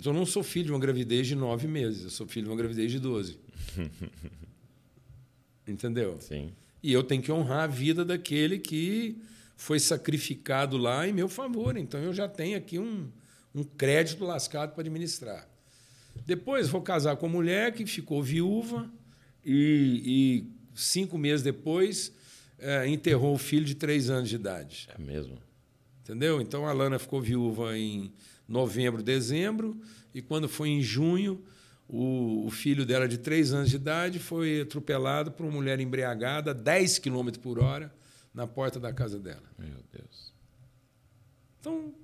[0.00, 2.50] Então, eu não sou filho de uma gravidez de nove meses, eu sou filho de
[2.50, 3.38] uma gravidez de doze.
[5.68, 6.16] Entendeu?
[6.20, 6.54] Sim.
[6.82, 9.18] E eu tenho que honrar a vida daquele que
[9.56, 11.76] foi sacrificado lá em meu favor.
[11.76, 13.10] Então, eu já tenho aqui um,
[13.54, 15.46] um crédito lascado para administrar.
[16.24, 18.90] Depois, vou casar com uma mulher que ficou viúva
[19.44, 22.10] e, e cinco meses depois
[22.58, 24.88] eh, enterrou o filho de três anos de idade.
[24.98, 25.36] É mesmo.
[26.02, 26.40] Entendeu?
[26.40, 28.10] Então a Lana ficou viúva em
[28.50, 29.80] novembro, dezembro,
[30.12, 31.42] e quando foi em junho,
[31.88, 36.50] o, o filho dela, de três anos de idade, foi atropelado por uma mulher embriagada
[36.50, 37.94] a 10 km por hora
[38.34, 39.48] na porta da casa dela.
[39.56, 40.34] Meu Deus.
[41.60, 41.94] Então,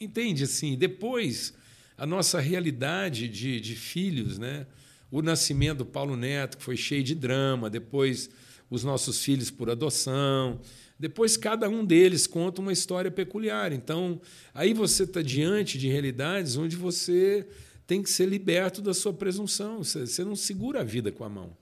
[0.00, 0.76] entende assim?
[0.76, 1.52] Depois,
[1.98, 4.66] a nossa realidade de, de filhos, né?
[5.10, 8.28] o nascimento do Paulo Neto, que foi cheio de drama, depois
[8.70, 10.60] os nossos filhos por adoção.
[10.98, 13.72] Depois, cada um deles conta uma história peculiar.
[13.72, 14.20] Então,
[14.52, 17.46] aí você está diante de realidades onde você
[17.86, 19.82] tem que ser liberto da sua presunção.
[19.82, 21.56] Você, não segura a vida com a mão.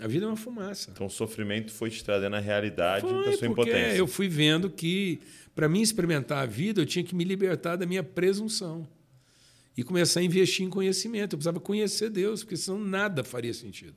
[0.00, 0.90] A vida é uma fumaça.
[0.92, 3.96] Então o sofrimento foi te trazendo a realidade Foi da sua porque impotência.
[3.96, 5.20] eu fui vendo que,
[5.54, 8.86] para mim experimentar a vida, eu tinha que me libertar da minha presunção
[9.74, 11.32] e começar a investir em conhecimento.
[11.32, 13.94] Eu precisava conhecer Deus, porque senão nada faria sentido.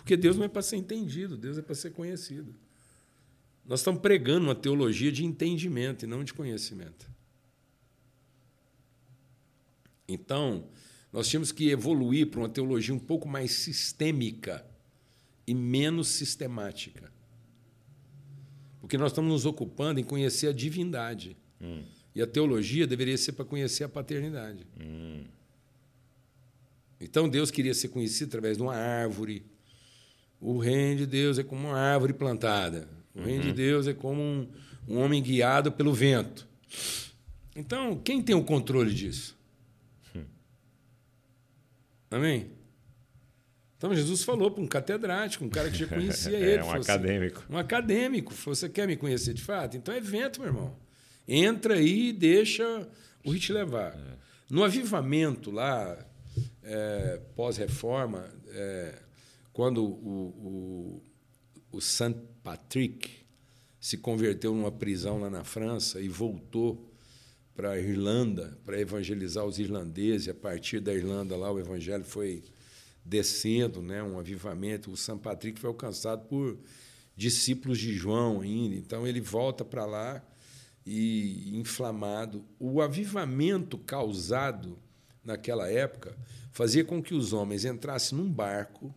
[0.00, 2.54] Porque Deus não é para ser entendido, Deus é para ser conhecido.
[3.66, 7.08] Nós estamos pregando uma teologia de entendimento e não de conhecimento.
[10.08, 10.66] Então,
[11.12, 14.66] nós tínhamos que evoluir para uma teologia um pouco mais sistêmica
[15.46, 17.12] e menos sistemática.
[18.80, 21.36] Porque nós estamos nos ocupando em conhecer a divindade.
[22.14, 24.66] E a teologia deveria ser para conhecer a paternidade.
[26.98, 29.44] Então Deus queria ser conhecido através de uma árvore.
[30.40, 32.88] O reino de Deus é como uma árvore plantada.
[33.14, 34.48] O reino de Deus é como um,
[34.88, 36.48] um homem guiado pelo vento.
[37.54, 39.36] Então, quem tem o controle disso?
[42.10, 42.50] Amém?
[43.76, 46.62] Então Jesus falou para um catedrático, um cara que já conhecia É, ele.
[46.62, 47.44] um falou assim, acadêmico.
[47.48, 48.34] um acadêmico.
[48.34, 49.76] Falou, você quer me conhecer de fato?
[49.76, 50.76] Então é vento, meu irmão.
[51.26, 52.88] Entra aí e deixa
[53.24, 53.96] o rio te levar.
[54.50, 55.96] No avivamento lá,
[56.62, 58.98] é, pós-reforma, é,
[59.60, 61.02] quando o,
[61.70, 62.16] o, o St.
[62.42, 63.10] Patrick
[63.78, 66.90] se converteu numa prisão lá na França e voltou
[67.54, 70.30] para a Irlanda para evangelizar os irlandeses.
[70.30, 72.42] A partir da Irlanda lá o evangelho foi
[73.04, 74.90] descendo, né, um avivamento.
[74.90, 76.58] O São Patrick foi alcançado por
[77.14, 78.76] discípulos de João ainda.
[78.76, 80.24] Então ele volta para lá
[80.86, 82.46] e inflamado.
[82.58, 84.78] O avivamento causado
[85.22, 86.16] naquela época
[86.50, 88.94] fazia com que os homens entrassem num barco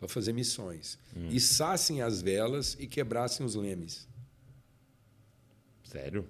[0.00, 1.28] para fazer missões, hum.
[1.30, 4.08] içassem as velas e quebrassem os lemes.
[5.84, 6.26] Sério?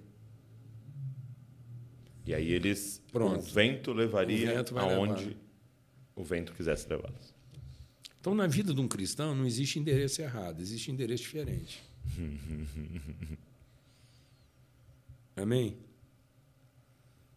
[2.25, 3.01] E aí eles.
[3.11, 3.39] Pronto.
[3.39, 5.39] O vento levaria o vento aonde levar.
[6.15, 7.33] o vento quisesse levá-los.
[8.19, 11.81] Então, na vida de um cristão, não existe endereço errado, existe endereço diferente.
[15.35, 15.77] Amém?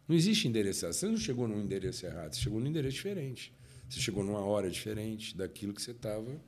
[0.06, 0.94] Não existe endereço errado.
[0.94, 3.52] Você não chegou num endereço errado, você chegou num endereço diferente.
[3.88, 6.40] Você chegou numa hora diferente daquilo que você estava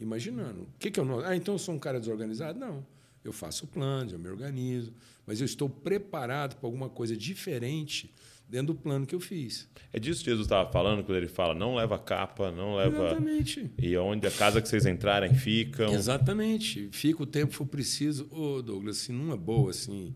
[0.00, 0.62] imaginando.
[0.62, 1.20] O que, que eu não.
[1.20, 2.58] Ah, então eu sou um cara desorganizado?
[2.58, 2.86] Não.
[3.24, 4.92] Eu faço planos, eu me organizo,
[5.26, 8.14] mas eu estou preparado para alguma coisa diferente
[8.48, 9.68] dentro do plano que eu fiz.
[9.92, 13.06] É disso que Jesus estava falando quando ele fala: não leva capa, não leva.
[13.06, 13.70] Exatamente.
[13.78, 15.92] E onde a casa que vocês entrarem ficam.
[15.92, 16.88] Exatamente.
[16.92, 18.28] Fica o tempo que for preciso.
[18.30, 20.14] Ô, Douglas, assim, numa boa, assim.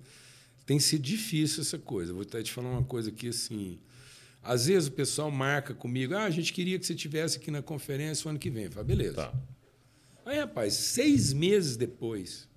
[0.64, 2.12] Tem sido difícil essa coisa.
[2.12, 3.78] Vou até te falar uma coisa aqui, assim.
[4.42, 7.62] Às vezes o pessoal marca comigo: ah, a gente queria que você estivesse aqui na
[7.62, 8.64] conferência o ano que vem.
[8.64, 9.16] Eu falo, beleza.
[9.16, 9.34] Tá.
[10.24, 12.48] Aí, rapaz, seis meses depois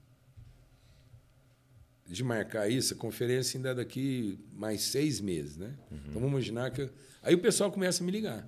[2.06, 5.74] de marcar isso, a conferência ainda é daqui mais seis meses, né?
[5.90, 5.98] Uhum.
[5.98, 6.90] Então vamos imaginar que.
[7.22, 8.48] Aí o pessoal começa a me ligar.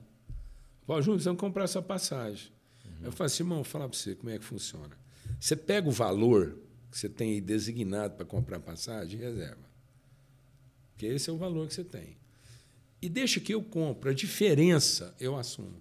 [0.85, 2.51] Fala, Júnior, vamos comprar essa passagem.
[2.85, 3.05] Uhum.
[3.05, 4.95] Eu falo assim, irmão, vou falar para você como é que funciona.
[5.39, 6.57] Você pega o valor
[6.91, 9.65] que você tem aí designado para comprar passagem e reserva.
[10.91, 12.17] Porque esse é o valor que você tem.
[13.05, 14.09] E deixa que eu compro.
[14.09, 15.79] A diferença eu assumo.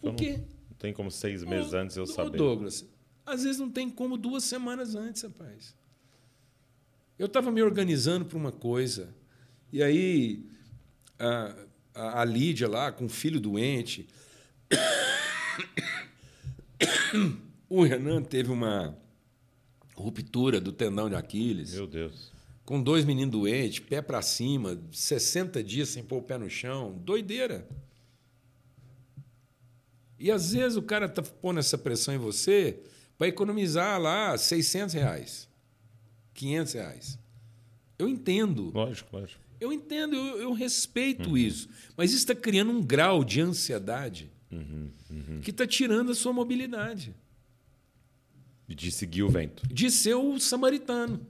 [0.00, 0.40] Por quê?
[0.68, 2.36] Não tem como seis meses antes eu saber.
[2.36, 2.84] Douglas,
[3.24, 5.76] às vezes não tem como duas semanas antes, rapaz.
[7.16, 9.14] Eu estava me organizando para uma coisa,
[9.72, 10.44] e aí
[11.16, 11.54] a,
[11.94, 14.08] a, a Lídia lá, com o filho doente,
[17.70, 18.98] o Renan teve uma
[19.94, 21.74] ruptura do tendão de Aquiles.
[21.74, 22.32] Meu Deus.
[22.64, 26.96] Com dois meninos doentes, pé para cima, 60 dias sem pôr o pé no chão,
[27.04, 27.68] doideira.
[30.18, 32.78] E às vezes o cara está pondo essa pressão em você
[33.18, 35.48] para economizar lá 600 reais.
[36.34, 37.18] 500 reais.
[37.98, 38.70] Eu entendo.
[38.72, 39.40] Lógico, lógico.
[39.60, 41.36] Eu entendo, eu, eu respeito uhum.
[41.36, 41.68] isso.
[41.96, 45.40] Mas isso está criando um grau de ansiedade uhum, uhum.
[45.40, 47.14] que está tirando a sua mobilidade.
[48.66, 49.66] De seguir o vento.
[49.66, 51.24] De ser o samaritano.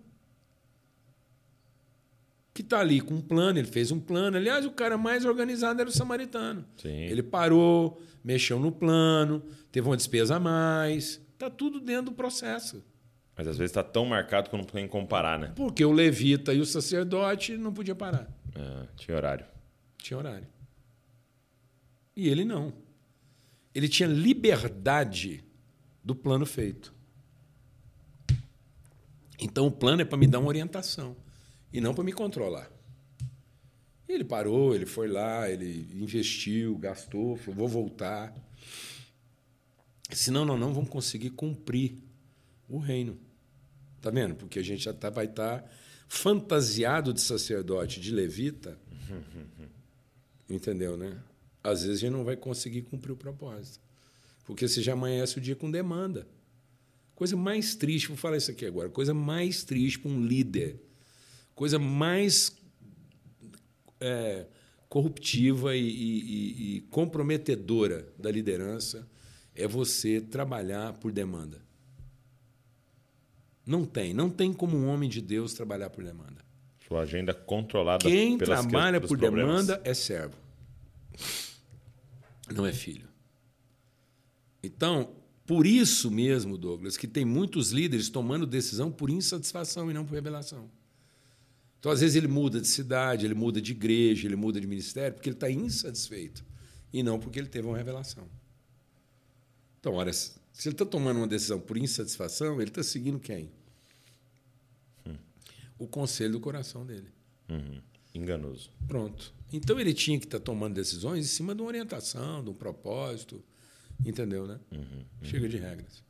[2.55, 4.37] Que está ali com um plano, ele fez um plano.
[4.37, 6.65] Aliás, o cara mais organizado era o samaritano.
[6.77, 7.05] Sim.
[7.05, 11.21] Ele parou, mexeu no plano, teve uma despesa a mais.
[11.33, 12.85] Está tudo dentro do processo.
[13.37, 15.53] Mas às vezes está tão marcado que não tem comparar, né?
[15.57, 18.31] Porque o levita e o sacerdote não podia parar.
[18.55, 19.47] É, tinha horário.
[19.97, 20.47] Tinha horário.
[22.15, 22.75] E ele não.
[23.75, 25.43] Ele tinha liberdade
[26.05, 26.93] do plano feito.
[29.41, 31.17] Então o plano é para me dar uma orientação
[31.73, 32.71] e não para me controlar.
[34.09, 38.35] Ele parou, ele foi lá, ele investiu, gastou, falou, vou voltar.
[40.11, 41.97] Senão, não, não vamos conseguir cumprir
[42.69, 43.19] o reino.
[44.01, 44.35] Tá vendo?
[44.35, 45.69] Porque a gente já tá, vai estar tá
[46.09, 48.79] fantasiado de sacerdote, de levita.
[50.51, 51.19] Entendeu, né?
[51.65, 53.81] Às vezes a gente não vai conseguir cumprir o propósito.
[54.45, 56.27] Porque você já amanhece o dia com demanda.
[57.15, 60.81] Coisa mais triste, vou falar isso aqui agora, coisa mais triste para um líder,
[61.63, 62.61] coisa mais
[64.01, 64.47] é,
[64.89, 69.09] corruptiva e, e, e comprometedora da liderança
[69.55, 71.63] é você trabalhar por demanda.
[73.65, 74.13] Não tem.
[74.13, 76.45] Não tem como um homem de Deus trabalhar por demanda.
[76.89, 79.69] Sua agenda controlada Quem trabalha por problemas.
[79.69, 80.35] demanda é servo.
[82.53, 83.09] Não é filho.
[84.65, 85.15] Então,
[85.47, 90.15] por isso mesmo, Douglas, que tem muitos líderes tomando decisão por insatisfação e não por
[90.15, 90.69] revelação.
[91.83, 95.15] Então, às vezes, ele muda de cidade, ele muda de igreja, ele muda de ministério,
[95.15, 96.45] porque ele está insatisfeito
[96.93, 98.29] e não porque ele teve uma revelação.
[99.81, 103.51] Então, olha, se ele está tomando uma decisão por insatisfação, ele está seguindo quem?
[105.05, 105.17] Hum.
[105.77, 107.09] O conselho do coração dele.
[107.49, 107.83] Uhum.
[108.15, 108.71] Enganoso.
[108.87, 109.35] Pronto.
[109.53, 112.55] Então ele tinha que estar tá tomando decisões em cima de uma orientação, de um
[112.55, 113.43] propósito.
[114.07, 114.61] Entendeu, né?
[114.71, 114.79] Uhum.
[114.79, 115.05] Uhum.
[115.25, 116.01] Chega de regras.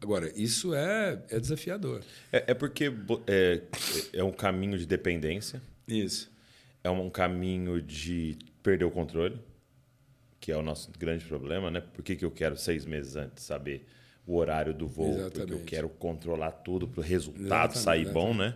[0.00, 2.02] Agora, isso é, é desafiador.
[2.32, 2.92] É, é porque
[3.26, 3.62] é,
[4.14, 5.60] é um caminho de dependência.
[5.86, 6.30] Isso.
[6.82, 9.38] É um caminho de perder o controle
[10.40, 11.80] que é o nosso grande problema, né?
[11.80, 13.86] Por que, que eu quero seis meses antes saber
[14.26, 15.36] o horário do voo, Exatamente.
[15.38, 18.54] porque eu quero controlar tudo para o resultado Exatamente, sair bom, né?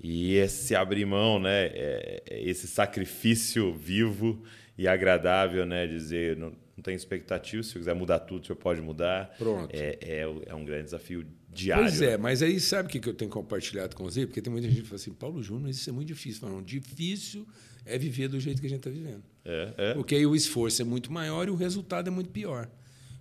[0.00, 1.66] E esse abrir mão, né?
[1.66, 4.44] é- é esse sacrifício vivo
[4.76, 5.86] e agradável, né?
[5.86, 6.36] Dizer,
[6.78, 9.34] não, tem expectativa, se eu quiser mudar tudo, o senhor pode mudar.
[9.36, 9.68] Pronto.
[9.74, 11.84] É, é, é um grande desafio diário.
[11.84, 14.26] Pois é, mas aí sabe o que eu tenho compartilhado com você?
[14.26, 16.48] Porque tem muita gente que fala assim, Paulo Júnior, isso é muito difícil.
[16.48, 17.46] Não, difícil
[17.84, 19.24] é viver do jeito que a gente está vivendo.
[19.44, 19.94] É, é.
[19.94, 22.70] Porque aí o esforço é muito maior e o resultado é muito pior.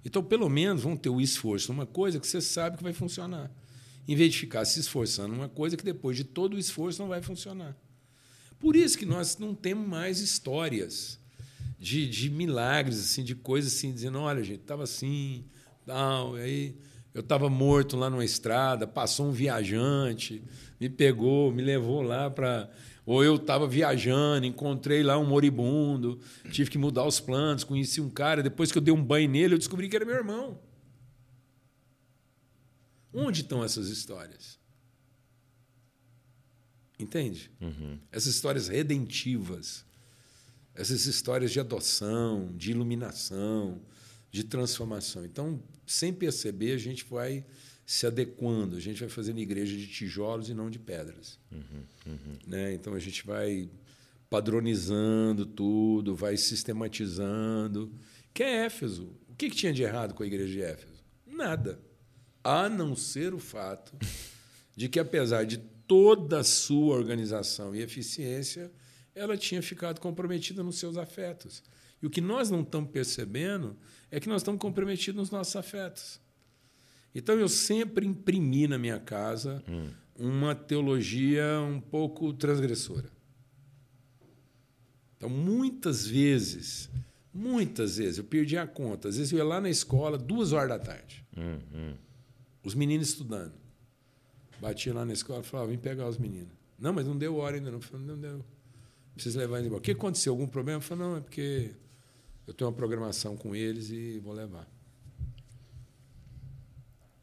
[0.06, 3.52] Então, pelo menos, vamos ter o esforço numa coisa que você sabe que vai funcionar.
[4.08, 7.10] Em vez de ficar se esforçando numa coisa que depois de todo o esforço não
[7.10, 7.76] vai funcionar.
[8.60, 11.20] Por isso que nós não temos mais histórias
[11.78, 15.46] de, de milagres, assim, de coisas assim, dizendo, olha, gente, estava assim,
[15.86, 16.76] tal, e aí
[17.14, 20.44] eu estava morto lá numa estrada, passou um viajante,
[20.80, 22.70] me pegou, me levou lá para.
[23.06, 26.20] Ou eu estava viajando, encontrei lá um moribundo,
[26.52, 29.54] tive que mudar os planos, conheci um cara, depois que eu dei um banho nele,
[29.54, 30.60] eu descobri que era meu irmão.
[33.14, 34.60] Onde estão essas histórias?
[37.00, 37.50] Entende?
[38.12, 39.86] Essas histórias redentivas,
[40.78, 43.82] essas histórias de adoção, de iluminação,
[44.32, 45.26] de transformação.
[45.26, 47.44] Então, sem perceber, a gente vai
[47.86, 51.40] se adequando, a gente vai fazendo igreja de tijolos e não de pedras.
[52.46, 52.74] Né?
[52.74, 53.70] Então, a gente vai
[54.30, 57.92] padronizando tudo, vai sistematizando.
[58.34, 59.10] Que é Éfeso.
[59.30, 61.04] O que, que tinha de errado com a igreja de Éfeso?
[61.26, 61.80] Nada.
[62.44, 63.94] A não ser o fato
[64.76, 68.72] de que, apesar de toda a sua organização e eficiência,
[69.18, 71.64] ela tinha ficado comprometida nos seus afetos.
[72.02, 73.76] E o que nós não estamos percebendo
[74.12, 76.22] é que nós estamos comprometidos nos nossos afetos.
[77.14, 79.64] Então, eu sempre imprimi na minha casa
[80.16, 83.10] uma teologia um pouco transgressora.
[85.18, 86.90] Então, muitas vezes,
[87.34, 89.10] muitas vezes, eu perdi a conta.
[89.10, 91.26] Às vezes eu ia lá na escola, duas horas da tarde.
[92.64, 93.54] Os meninos estudando.
[94.62, 96.54] Batia lá na escola e falava, vem pegar os meninos.
[96.78, 97.82] Não, mas não deu hora ainda não.
[97.82, 98.46] Falei, não deu.
[99.18, 99.80] Precisa levar eles embora.
[99.80, 100.32] O que aconteceu?
[100.32, 100.78] Algum problema?
[100.78, 101.72] Eu falei, não, é porque
[102.46, 104.72] eu tenho uma programação com eles e vou levar.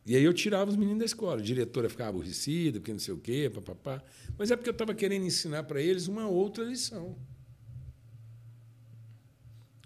[0.04, 1.40] E aí eu tirava os meninos da escola.
[1.40, 4.02] A diretora ficava aborrecida, porque não sei o quê, papapá.
[4.36, 7.16] Mas é porque eu estava querendo ensinar para eles uma outra lição.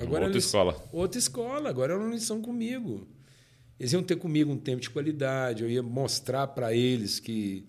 [0.01, 0.89] Uma a outra lição- escola.
[0.93, 3.07] Outra escola, agora era uma lição comigo.
[3.79, 7.65] Eles iam ter comigo um tempo de qualidade, eu ia mostrar para eles que,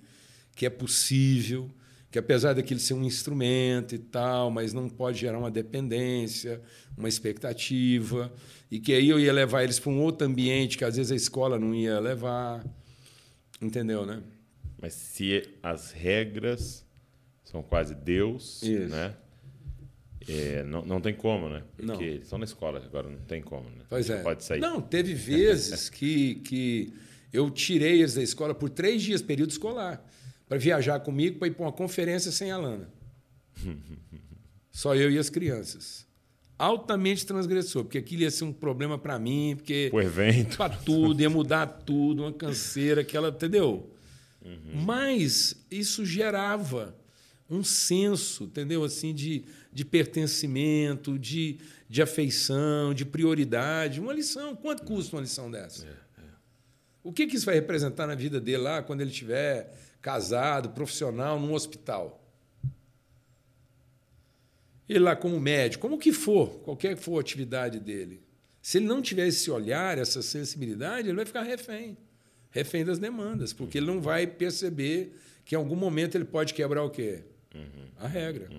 [0.56, 1.70] que é possível,
[2.12, 6.62] que apesar daquilo ser um instrumento e tal, mas não pode gerar uma dependência,
[6.98, 8.32] uma expectativa,
[8.72, 11.16] e que aí eu ia levar eles para um outro ambiente que às vezes a
[11.16, 12.66] escola não ia levar.
[13.62, 14.22] Entendeu, né?
[14.82, 16.86] Mas se as regras
[17.44, 18.88] são quase Deus, Isso.
[18.90, 19.16] né?
[20.28, 21.64] É, não, não tem como, né?
[21.76, 22.02] Porque Não.
[22.02, 23.84] eles estão na escola, agora não tem como, né?
[23.90, 24.22] Pois é.
[24.22, 24.60] Pode sair.
[24.60, 26.94] Não, teve vezes que, que
[27.34, 30.06] eu tirei eles da escola por três dias, período escolar,
[30.50, 32.90] para viajar comigo para ir para uma conferência sem a Lana.
[34.72, 36.08] Só eu e as crianças.
[36.58, 40.58] Altamente transgressor, porque aquilo ia ser um problema para mim, porque O evento.
[40.58, 43.94] para tudo, ia mudar tudo, uma canseira, aquela, entendeu?
[44.74, 46.96] Mas isso gerava
[47.50, 48.84] um senso, entendeu?
[48.84, 54.56] Assim de, de pertencimento, de, de afeição, de prioridade, uma lição.
[54.56, 55.86] Quanto custa uma lição dessa?
[57.04, 61.40] O que, que isso vai representar na vida dele lá quando ele estiver casado, profissional,
[61.40, 62.24] num hospital?
[64.88, 68.22] Ele lá como médico, como que for, qualquer que for a atividade dele.
[68.62, 71.98] Se ele não tiver esse olhar, essa sensibilidade, ele vai ficar refém.
[72.52, 76.84] Refém das demandas, porque ele não vai perceber que em algum momento ele pode quebrar
[76.84, 77.24] o quê?
[77.98, 78.50] A regra.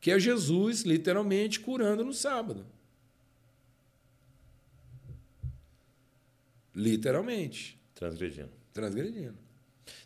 [0.00, 2.64] Que é Jesus, literalmente, curando no sábado.
[6.74, 7.78] Literalmente.
[7.94, 8.50] Transgredindo.
[8.72, 9.36] Transgredindo.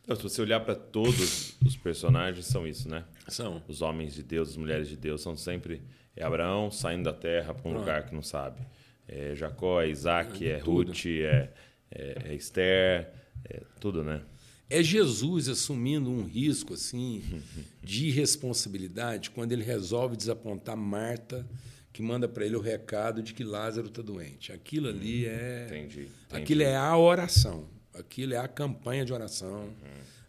[0.03, 3.05] Então, se você olhar para todos os personagens, são isso, né?
[3.29, 3.63] São.
[3.67, 5.83] Os homens de Deus, as mulheres de Deus, são sempre
[6.17, 7.79] é Abraão saindo da terra para um Pronto.
[7.81, 8.61] lugar que não sabe.
[9.07, 10.89] É Jacó, é Isaac, é Tudo.
[10.89, 11.51] Ruth, é,
[11.91, 13.11] é, é Esther,
[13.45, 14.23] é tudo, né?
[14.71, 17.23] É Jesus assumindo um risco assim
[17.83, 21.47] de irresponsabilidade quando ele resolve desapontar Marta,
[21.93, 24.53] que manda para ele o recado de que Lázaro está doente.
[24.53, 25.67] Aquilo ali é.
[25.67, 26.01] Entendi.
[26.01, 26.09] entendi.
[26.43, 27.69] Aquilo é a oração.
[27.95, 29.69] Aquilo é a campanha de oração.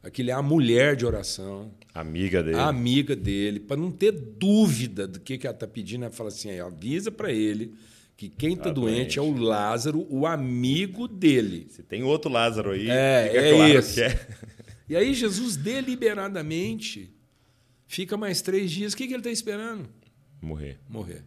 [0.04, 1.72] Aquilo é a mulher de oração.
[1.94, 2.58] Amiga dele.
[2.58, 6.30] A amiga dele, para não ter dúvida do que, que ela está pedindo, ela fala
[6.30, 7.74] assim: avisa para ele
[8.16, 11.68] que quem está Tá doente é o Lázaro, o amigo dele.
[11.70, 13.94] Se tem outro Lázaro aí, É, fica é claro esse.
[13.96, 14.28] que é.
[14.88, 17.12] E aí Jesus deliberadamente
[17.88, 18.94] fica mais três dias.
[18.94, 19.90] O que, que ele está esperando?
[20.42, 20.78] Morrer.
[20.88, 21.24] Morrer.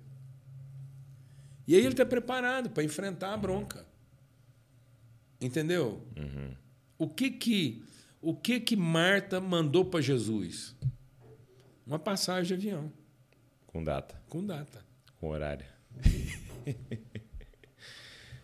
[1.66, 3.84] E aí ele está preparado para enfrentar a bronca.
[5.40, 6.02] Entendeu?
[6.98, 7.82] O que que
[8.20, 10.74] o que que Marta mandou para Jesus?
[11.86, 12.92] Uma passagem de avião
[13.66, 14.84] Com data, com data.
[15.20, 15.64] com horário.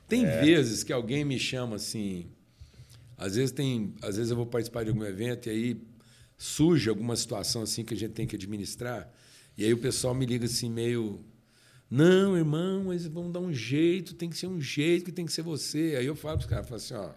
[0.09, 2.27] Tem vezes que alguém me chama assim,
[3.17, 5.83] às vezes tem, às vezes eu vou participar de algum evento e aí
[6.37, 9.11] surge alguma situação assim que a gente tem que administrar,
[9.57, 11.25] e aí o pessoal me liga assim meio
[11.91, 15.33] não, irmão, mas vamos dar um jeito, tem que ser um jeito que tem que
[15.33, 15.97] ser você.
[15.99, 17.11] Aí eu falo para os caras, falo assim, ó,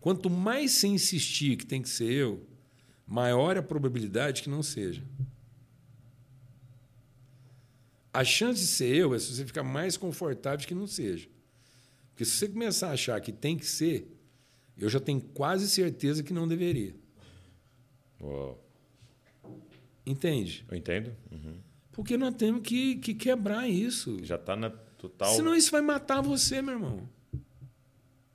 [0.00, 2.46] quanto mais você insistir que tem que ser eu,
[3.06, 5.02] maior a probabilidade que não seja.
[8.12, 11.28] A chance de ser eu é se você ficar mais confortável que não seja.
[12.10, 14.08] Porque se você começar a achar que tem que ser,
[14.76, 16.94] eu já tenho quase certeza que não deveria.
[20.04, 20.64] Entende?
[20.68, 21.14] Eu entendo.
[21.30, 21.69] Uhum.
[21.92, 24.18] Porque nós temos que, que quebrar isso.
[24.22, 25.34] Já está na total.
[25.34, 27.08] Senão isso vai matar você, meu irmão.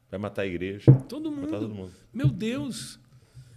[0.09, 0.91] Vai matar a igreja.
[1.07, 1.45] Todo mundo.
[1.45, 1.93] Matar todo mundo.
[2.13, 2.99] Meu Deus.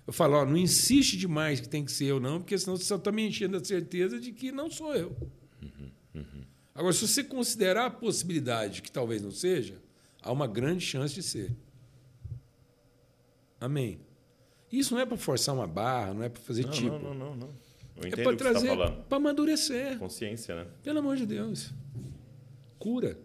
[0.06, 2.84] Eu falo, ó, não insiste demais que tem que ser eu, não, porque senão você
[2.84, 5.14] só está me enchendo a certeza de que não sou eu.
[6.74, 9.82] Agora, se você considerar a possibilidade que talvez não seja,
[10.22, 11.54] há uma grande chance de ser.
[13.60, 14.00] Amém.
[14.70, 16.90] Isso não é para forçar uma barra, não é para fazer Não, tipo.
[16.90, 17.67] não, não, não, não.
[18.02, 19.04] Eu é para está trazer, falando.
[19.04, 19.98] para amadurecer.
[19.98, 20.66] Consciência, né?
[20.82, 21.72] Pelo amor de Deus.
[22.78, 23.18] Cura.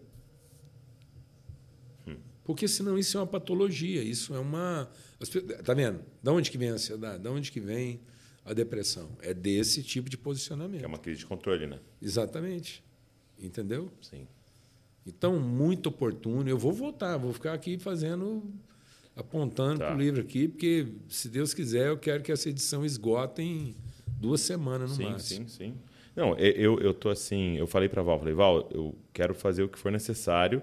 [2.44, 4.90] Porque senão isso é uma patologia, isso é uma.
[5.64, 6.00] Tá vendo?
[6.22, 7.22] Da onde que vem a ansiedade?
[7.22, 8.00] Da onde que vem
[8.44, 9.08] a depressão?
[9.22, 10.80] É desse tipo de posicionamento.
[10.80, 11.80] Que é uma crise de controle, né?
[12.02, 12.84] Exatamente.
[13.38, 13.90] Entendeu?
[14.02, 14.28] Sim.
[15.06, 16.46] Então, muito oportuno.
[16.46, 18.42] Eu vou voltar, vou ficar aqui fazendo,
[19.16, 19.86] apontando Tá.
[19.86, 23.74] para o livro aqui, porque, se Deus quiser, eu quero que essa edição esgote em
[24.24, 25.48] duas semanas no sim, máximo.
[25.48, 25.74] sim, sim.
[26.16, 29.68] Não, eu, eu tô assim, eu falei para Val, falei, Val, eu quero fazer o
[29.68, 30.62] que for necessário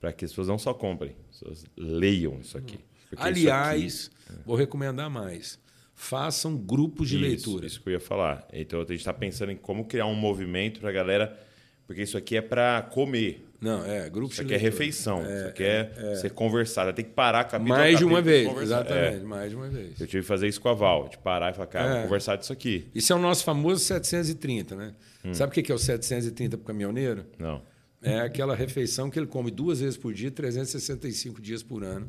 [0.00, 2.80] para que as pessoas não só comprem, as pessoas leiam isso aqui.
[3.16, 4.10] Aliás, isso
[4.44, 5.58] vou recomendar mais.
[5.94, 7.66] Façam grupos de aqui, leitura.
[7.66, 8.48] Isso, isso que eu ia falar.
[8.52, 11.38] Então a gente está pensando em como criar um movimento para a galera,
[11.86, 13.46] porque isso aqui é para comer.
[13.60, 15.20] Não, é, grupos Isso aqui é refeição.
[15.22, 16.92] isso aqui é, ser conversado.
[16.94, 18.80] Tem que parar capítulo a Mais de uma vez, conversar.
[18.80, 19.26] exatamente, É.
[19.26, 20.00] mais de uma vez.
[20.00, 21.88] Eu tive que fazer isso com a Val, de parar e falar, cara, É.
[21.90, 22.88] vamos conversar disso aqui.
[22.94, 24.94] Isso é o nosso famoso 730, né?
[25.24, 25.34] Hum.
[25.34, 27.26] Sabe o que que é o 730 para o caminhoneiro?
[27.38, 27.60] Não.
[28.02, 32.08] É aquela refeição que ele come duas vezes por dia, 365 dias por ano,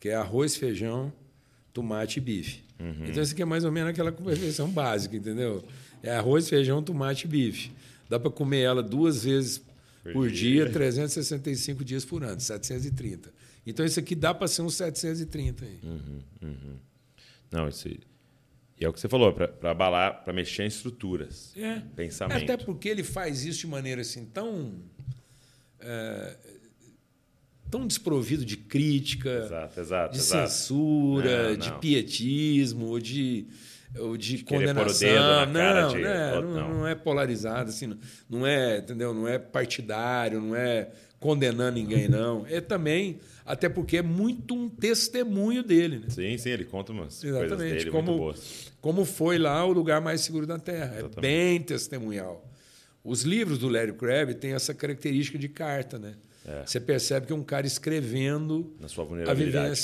[0.00, 1.12] que é arroz, feijão,
[1.72, 2.64] tomate e bife.
[2.80, 3.04] Uhum.
[3.06, 5.62] Então, isso aqui é mais ou menos aquela refeição básica, entendeu?
[6.02, 7.70] É arroz, feijão, tomate e bife.
[8.08, 9.62] Dá para comer ela duas vezes
[10.02, 10.64] Por por, dia.
[10.64, 13.32] dia, 365 dias por ano, 730.
[13.66, 15.78] Então, isso aqui dá para ser uns 730 aí.
[17.50, 17.88] Não, isso.
[17.88, 18.00] E
[18.84, 21.52] é o que você falou, para abalar, para mexer em estruturas.
[21.56, 21.80] É.
[21.94, 22.42] Pensamento.
[22.44, 24.72] Até porque ele faz isso de maneira assim tão.
[25.80, 26.36] é,
[27.70, 30.50] tão desprovido de crítica, Exato, exato, de exato.
[30.50, 31.78] censura, Não, de não.
[31.78, 33.46] pietismo, ou de,
[33.98, 35.08] ou de, o condenação.
[35.52, 36.86] não, de né, não, não.
[36.86, 39.12] é polarizado, assim, não- não é, entendeu?
[39.12, 40.88] Não é partidário, não é
[41.18, 42.46] condenando ninguém, não.
[42.48, 46.06] É também, até porque é muito um testemunho dele, né?
[46.08, 47.78] Sim, sim, ele conta umas coisas Exatamente.
[47.78, 48.72] dele Como, muito boas.
[48.80, 50.94] como foi lá o lugar mais seguro da Terra.
[50.94, 51.20] É Exatamente.
[51.20, 52.46] bem testemunhal.
[53.04, 56.14] Os livros do Larry Crabb têm essa característica de carta, né?
[56.46, 56.62] É.
[56.64, 59.78] Você percebe que é um cara escrevendo Na sua a vulnerabilidade.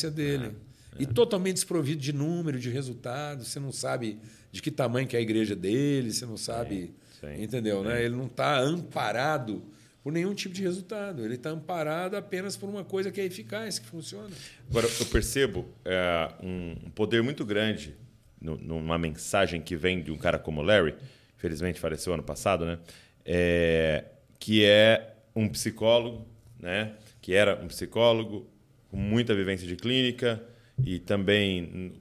[0.99, 1.03] É.
[1.03, 3.45] E totalmente desprovido de número, de resultado.
[3.45, 4.19] Você não sabe
[4.51, 6.95] de que tamanho que é a igreja dele, você não sabe.
[7.21, 7.43] sim.
[7.43, 7.83] Entendeu?
[7.83, 8.05] Né?
[8.05, 9.63] Ele não está amparado
[10.03, 11.25] por nenhum tipo de resultado.
[11.25, 14.31] Ele está amparado apenas por uma coisa que é eficaz, que funciona.
[14.71, 17.97] Agora, eu percebo é, um, poder muito grande
[18.41, 20.95] numa mensagem que vem de um cara como Larry,
[21.37, 22.79] infelizmente faleceu ano passado, né?
[23.25, 24.05] É,
[24.39, 26.25] que é um psicólogo,
[26.61, 26.93] né?
[27.21, 28.47] Que era um psicólogo
[28.89, 30.41] com muita vivência de clínica
[30.85, 31.93] e também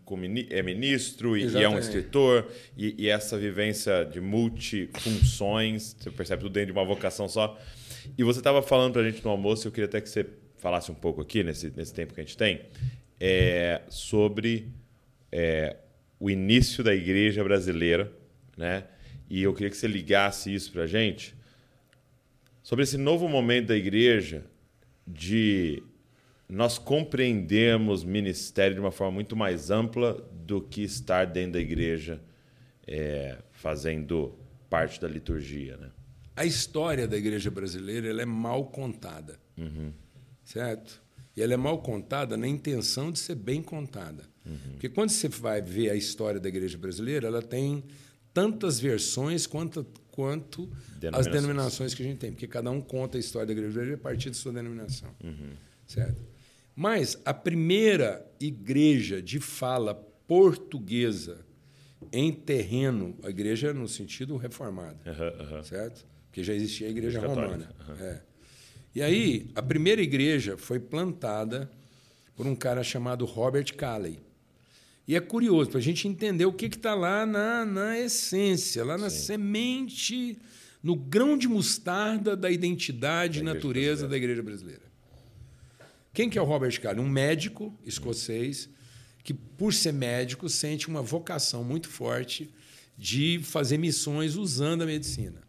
[0.49, 6.41] é ministro e, e é um escritor e, e essa vivência de multifunções, você percebe
[6.43, 7.57] tudo dentro de uma vocação só.
[8.17, 10.25] E você estava falando para a gente no almoço, eu queria até que você
[10.57, 12.61] falasse um pouco aqui, nesse, nesse tempo que a gente tem,
[13.19, 14.67] é, sobre
[15.31, 15.77] é,
[16.19, 18.11] o início da igreja brasileira,
[18.57, 18.83] né?
[19.29, 21.35] E eu queria que você ligasse isso para a gente,
[22.61, 24.43] sobre esse novo momento da igreja
[25.07, 25.83] de
[26.47, 30.13] nós compreendemos ministério de uma forma muito mais ampla
[30.45, 32.21] do que estar dentro da igreja
[32.87, 34.33] é, fazendo
[34.69, 35.89] parte da liturgia, né?
[36.35, 39.39] A história da igreja brasileira ela é mal contada.
[40.43, 41.01] Certo?
[41.35, 44.23] E ela é mal contada na intenção de ser bem contada.
[44.71, 47.83] Porque quando você vai ver a história da igreja brasileira, ela tem
[48.33, 51.33] tantas versões quanto, quanto as Denominações.
[51.33, 52.31] denominações que a gente tem.
[52.31, 55.09] Porque cada um conta a história da igreja brasileira a partir de sua denominação.
[55.87, 56.21] Certo?
[56.75, 59.95] Mas a primeira igreja de fala
[60.27, 61.45] portuguesa
[62.11, 64.35] em terreno, a igreja no sentido
[65.39, 65.63] aham.
[65.63, 66.05] certo?
[66.27, 67.69] Porque já existia a igreja Igreja romana.
[67.99, 68.21] É.
[68.93, 71.69] E aí, a primeira igreja foi plantada
[72.35, 74.19] por um cara chamado Robert Calley.
[75.07, 78.97] E é curioso, para a gente entender o que está lá na, na essência, lá
[78.97, 80.37] na semente,
[80.81, 84.83] no grão de mostarda da identidade e natureza da igreja brasileira.
[86.15, 87.03] Quem que é o Robert Calley?
[87.03, 88.69] Um médico escocês
[89.21, 92.49] que, por ser médico, sente uma vocação muito forte
[92.97, 95.41] de fazer missões usando a medicina.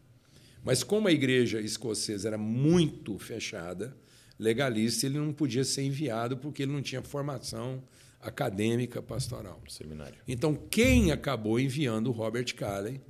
[0.65, 3.97] Mas como a igreja escocesa era muito fechada,
[4.37, 7.81] legalista, ele não podia ser enviado porque ele não tinha formação
[8.21, 9.63] acadêmica pastoral.
[9.69, 10.19] Seminário.
[10.27, 13.01] Então, quem acabou enviando o Robert Calley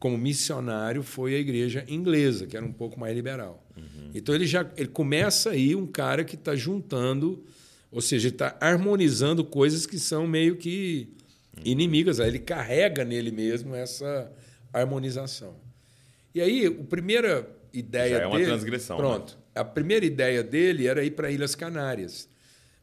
[0.00, 3.64] como missionário foi a igreja inglesa, que era um pouco mais liberal.
[4.12, 7.44] Então, ele já ele começa aí um cara que está juntando,
[7.92, 11.14] ou seja, está harmonizando coisas que são meio que
[11.64, 12.18] inimigas.
[12.18, 14.32] Aí ele carrega nele mesmo essa
[14.72, 15.54] harmonização.
[16.34, 18.48] E aí, a primeira ideia Já é uma dele...
[18.48, 19.02] transgressão, né?
[19.02, 19.38] Pronto.
[19.54, 22.28] A primeira ideia dele era ir para Ilhas Canárias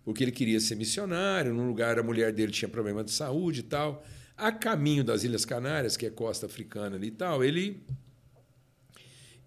[0.08, 3.64] porque ele queria ser missionário, num lugar a mulher dele tinha problema de saúde e
[3.64, 4.06] tal.
[4.38, 7.84] A caminho das Ilhas Canárias, que é costa africana ali e tal, ele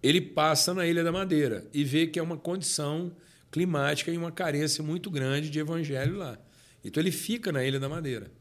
[0.03, 3.15] ele passa na Ilha da Madeira e vê que é uma condição
[3.51, 6.37] climática e uma carência muito grande de evangelho lá.
[6.83, 8.31] Então ele fica na Ilha da Madeira.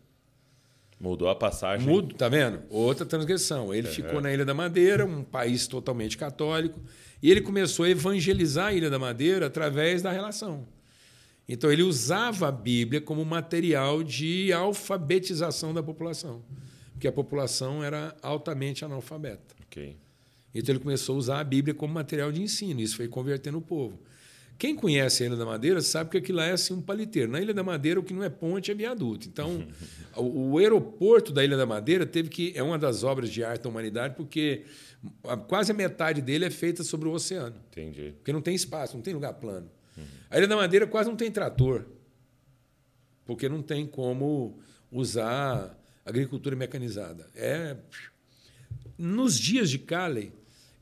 [0.99, 1.87] Mudou a passagem.
[1.87, 2.63] Mudo, tá vendo?
[2.69, 3.73] Outra transgressão.
[3.73, 6.79] Ele ficou na Ilha da Madeira, um país totalmente católico,
[7.23, 10.67] e ele começou a evangelizar a Ilha da Madeira através da relação.
[11.53, 16.43] Então ele usava a Bíblia como material de alfabetização da população,
[16.93, 19.57] porque a população era altamente analfabeta.
[19.67, 19.97] Ok.
[20.55, 23.61] Então ele começou a usar a Bíblia como material de ensino, isso foi convertendo o
[23.61, 23.99] povo.
[24.57, 27.33] Quem conhece a Ilha da Madeira sabe que aquilo lá é assim um paliteiro.
[27.33, 29.27] Na Ilha da Madeira, o que não é ponte é viaduto.
[29.27, 29.67] Então,
[30.17, 32.53] o, aeroporto da Ilha da Madeira teve que.
[32.55, 34.65] É uma das obras de arte da humanidade, porque
[35.25, 37.57] a- quase a metade dele é feita sobre o oceano.
[37.71, 38.13] Entendi.
[38.19, 39.67] Porque não tem espaço, não tem lugar plano.
[40.31, 41.87] A Ilha da Madeira quase não tem trator,
[43.25, 44.59] porque não tem como
[44.91, 47.29] usar agricultura mecanizada.
[47.35, 47.77] É
[48.97, 50.31] nos dias de Calley,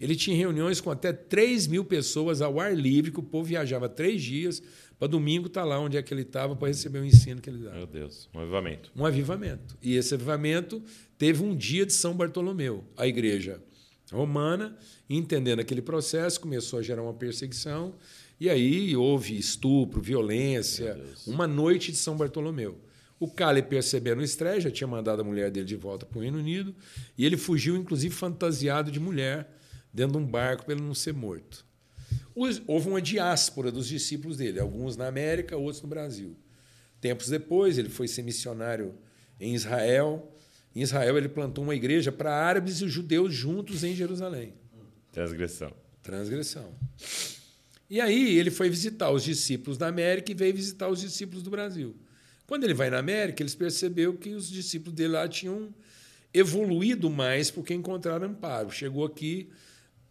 [0.01, 3.89] ele tinha reuniões com até 3 mil pessoas ao ar livre, que o povo viajava
[3.89, 4.63] três dias
[4.99, 7.63] para domingo estar lá onde é que ele estava para receber o ensino que ele
[7.63, 7.77] dava.
[7.77, 8.29] Meu Deus.
[8.35, 8.91] Um avivamento.
[8.97, 9.79] Um avivamento.
[9.81, 10.83] E esse avivamento
[11.17, 12.85] teve um dia de São Bartolomeu.
[12.97, 13.63] A igreja
[14.11, 14.77] romana,
[15.09, 17.95] entendendo aquele processo, começou a gerar uma perseguição.
[18.41, 22.79] E aí houve estupro, violência, uma noite de São Bartolomeu.
[23.21, 26.23] O Cale, percebendo o estresse, já tinha mandado a mulher dele de volta para o
[26.23, 26.75] Reino Unido,
[27.17, 29.51] e ele fugiu, inclusive, fantasiado de mulher,
[29.93, 31.67] dentro de um barco para ele não ser morto.
[32.67, 36.37] Houve uma diáspora dos discípulos dele, alguns na América, outros no Brasil.
[37.01, 38.95] Tempos depois, ele foi ser missionário
[39.41, 40.33] em Israel.
[40.79, 44.55] Em Israel, ele plantou uma igreja para árabes e judeus juntos em Jerusalém.
[45.11, 45.73] Transgressão.
[46.05, 46.73] Transgressão.
[47.91, 51.51] E aí ele foi visitar os discípulos da América e veio visitar os discípulos do
[51.51, 51.97] Brasil.
[52.47, 55.75] Quando ele vai na América, eles percebeu que os discípulos dele lá tinham
[56.33, 58.71] evoluído mais porque encontraram amparo.
[58.71, 59.49] Chegou aqui,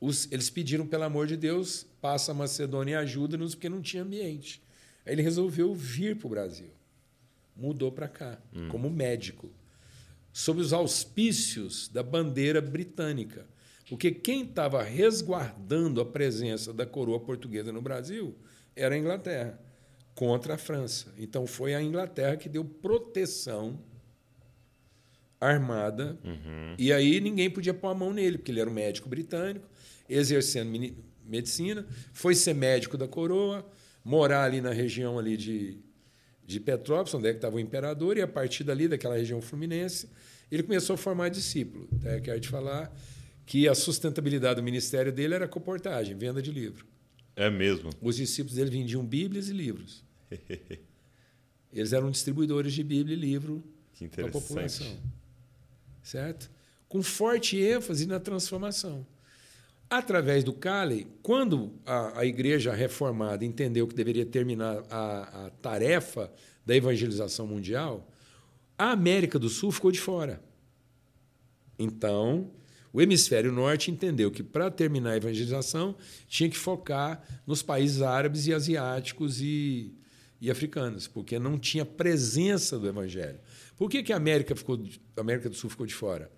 [0.01, 4.03] os- eles pediram pelo amor de Deus, passa a Macedônia e ajuda-nos porque não tinha
[4.03, 4.61] ambiente.
[5.05, 6.71] Aí ele resolveu vir para o Brasil.
[7.55, 8.37] Mudou para cá,
[8.69, 9.49] como médico
[10.37, 13.47] sob os auspícios da bandeira britânica.
[13.89, 18.35] Porque quem estava resguardando a presença da coroa portuguesa no Brasil
[18.75, 19.59] era a Inglaterra,
[20.13, 21.11] contra a França.
[21.17, 23.79] Então foi a Inglaterra que deu proteção
[25.41, 26.19] armada,
[26.77, 29.67] e aí ninguém podia pôr a mão nele, porque ele era um médico britânico,
[30.07, 30.71] exercendo
[31.25, 31.83] medicina,
[32.13, 33.67] foi ser médico da coroa,
[34.05, 35.79] morar ali na região ali de,
[36.45, 40.07] de Petrópolis, onde é que estava o imperador, e a partir dali, daquela região fluminense,
[40.51, 41.87] ele começou a formar discípulo.
[41.99, 42.93] Até quero te falar
[43.45, 46.85] que a sustentabilidade do ministério dele era comportagem, venda de livro.
[47.35, 47.89] É mesmo.
[48.01, 50.03] Os discípulos dele vendiam Bíblias e livros.
[51.71, 53.63] Eles eram distribuidores de Bíblia e livro
[54.11, 54.87] para a população.
[56.01, 56.49] Certo?
[56.89, 59.05] Com forte ênfase na transformação.
[59.89, 66.31] Através do Cali, quando a, a igreja reformada entendeu que deveria terminar a, a tarefa
[66.65, 68.05] da evangelização mundial,
[68.77, 70.41] a América do Sul ficou de fora.
[71.79, 72.49] Então,
[72.91, 75.95] o hemisfério norte entendeu que para terminar a evangelização
[76.27, 79.93] tinha que focar nos países árabes e asiáticos e,
[80.41, 83.39] e africanos, porque não tinha presença do evangelho.
[83.75, 84.79] Por que, que a América, ficou,
[85.15, 86.31] a América do Sul ficou de fora?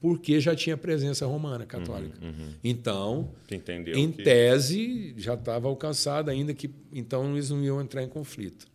[0.00, 2.16] porque já tinha presença romana católica.
[2.62, 8.04] Então, Entendeu em que- tese, já estava alcançado, ainda que então eles não iam entrar
[8.04, 8.68] em conflito.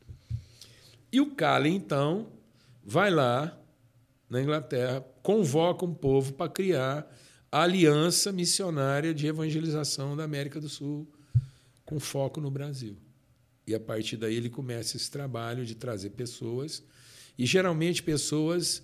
[1.09, 2.27] E o Cali, então,
[2.83, 3.57] vai lá
[4.29, 7.07] na Inglaterra, convoca um povo para criar
[7.51, 11.07] a Aliança Missionária de Evangelização da América do Sul,
[11.85, 12.97] com foco no Brasil.
[13.67, 16.83] E a partir daí ele começa esse trabalho de trazer pessoas,
[17.37, 18.83] e geralmente pessoas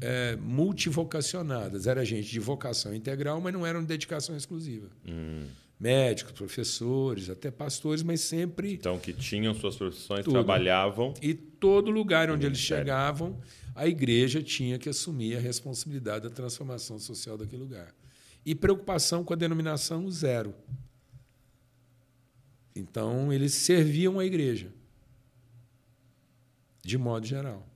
[0.00, 1.86] eh, multivocacionadas.
[1.86, 4.88] Era gente de vocação integral, mas não eram de dedicação exclusiva.
[5.80, 10.32] Médicos, professores, até pastores, mas sempre Então, que tinham suas profissões, Tudo.
[10.32, 11.14] trabalhavam.
[11.22, 13.40] e todo lugar onde eles chegavam,
[13.76, 17.94] a igreja tinha que assumir a responsabilidade da transformação social daquele lugar.
[18.44, 20.52] E preocupação com a denominação zero.
[22.74, 24.72] Então, eles serviam a igreja,
[26.84, 27.66] de modo geral.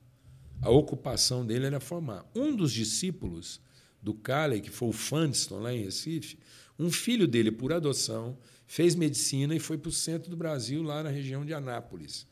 [0.61, 2.25] A ocupação dele era formar.
[2.35, 3.59] Um dos discípulos
[4.01, 6.37] do Calley, que foi o Funston, lá em Recife,
[6.85, 11.03] um filho dele, por adoção, fez medicina e foi para o centro do Brasil, lá
[11.03, 12.27] na região de Anápolis.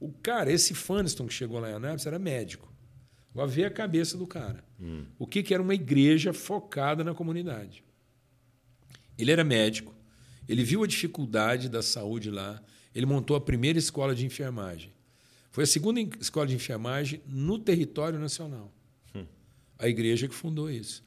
[0.00, 2.72] O cara, esse Funston que chegou lá em Anápolis, era médico.
[3.32, 4.64] Agora vê a cabeça do cara.
[5.18, 7.82] O que, que era uma igreja focada na comunidade.
[9.18, 9.94] Ele era médico,
[10.48, 12.62] ele viu a dificuldade da saúde lá,
[12.94, 14.92] ele montou a primeira escola de enfermagem.
[15.50, 18.72] Foi a segunda escola de enfermagem no território nacional.
[19.78, 21.02] A igreja que fundou isso.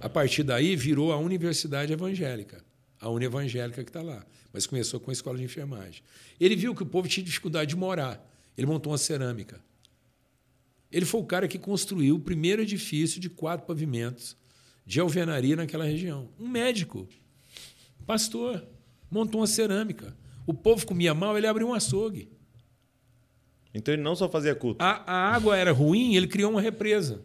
[0.00, 2.64] A partir daí virou a Universidade Evangélica,
[3.00, 4.24] a Unevangélica que está lá.
[4.52, 6.02] Mas começou com a escola de enfermagem.
[6.40, 8.24] Ele viu que o povo tinha dificuldade de morar.
[8.56, 9.60] Ele montou uma cerâmica.
[10.90, 14.36] Ele foi o cara que construiu o primeiro edifício de quatro pavimentos
[14.86, 16.30] de alvenaria naquela região.
[16.40, 17.06] Um médico,
[18.06, 18.66] pastor,
[19.10, 20.16] montou uma cerâmica.
[20.46, 22.30] O povo comia mal, ele abriu um açougue.
[23.74, 24.82] Então, ele não só fazia culto.
[24.82, 27.22] A, a água era ruim, ele criou uma represa.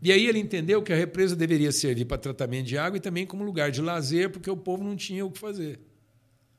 [0.00, 3.26] E aí ele entendeu que a represa deveria servir para tratamento de água e também
[3.26, 5.80] como lugar de lazer, porque o povo não tinha o que fazer.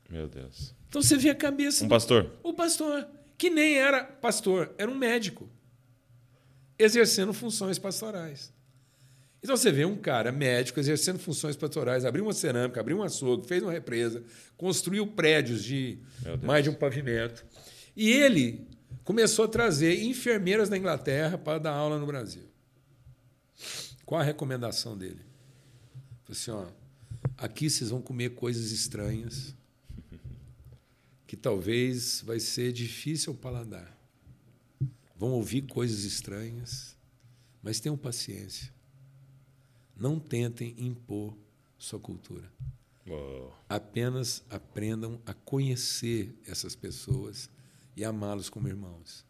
[0.09, 0.75] Meu Deus.
[0.89, 2.31] Então você vê a cabeça Um do pastor.
[2.43, 5.47] o pastor, que nem era pastor, era um médico,
[6.77, 8.51] exercendo funções pastorais.
[9.41, 13.47] Então você vê um cara médico exercendo funções pastorais, abriu uma cerâmica, abriu um açougue,
[13.47, 14.21] fez uma represa,
[14.57, 15.99] construiu prédios de
[16.43, 17.45] mais de um pavimento.
[17.95, 18.67] E ele
[19.05, 22.48] começou a trazer enfermeiras da Inglaterra para dar aula no Brasil.
[24.09, 25.21] Qual a recomendação dele?
[26.23, 26.65] Falei assim, ó,
[27.37, 29.55] aqui vocês vão comer coisas estranhas
[31.27, 33.95] que talvez vai ser difícil ao paladar.
[35.15, 36.97] Vão ouvir coisas estranhas,
[37.61, 38.73] mas tenham paciência.
[39.95, 41.37] Não tentem impor
[41.77, 42.51] sua cultura.
[43.05, 43.53] Uou.
[43.69, 47.47] Apenas aprendam a conhecer essas pessoas
[47.95, 49.23] e amá-los como irmãos.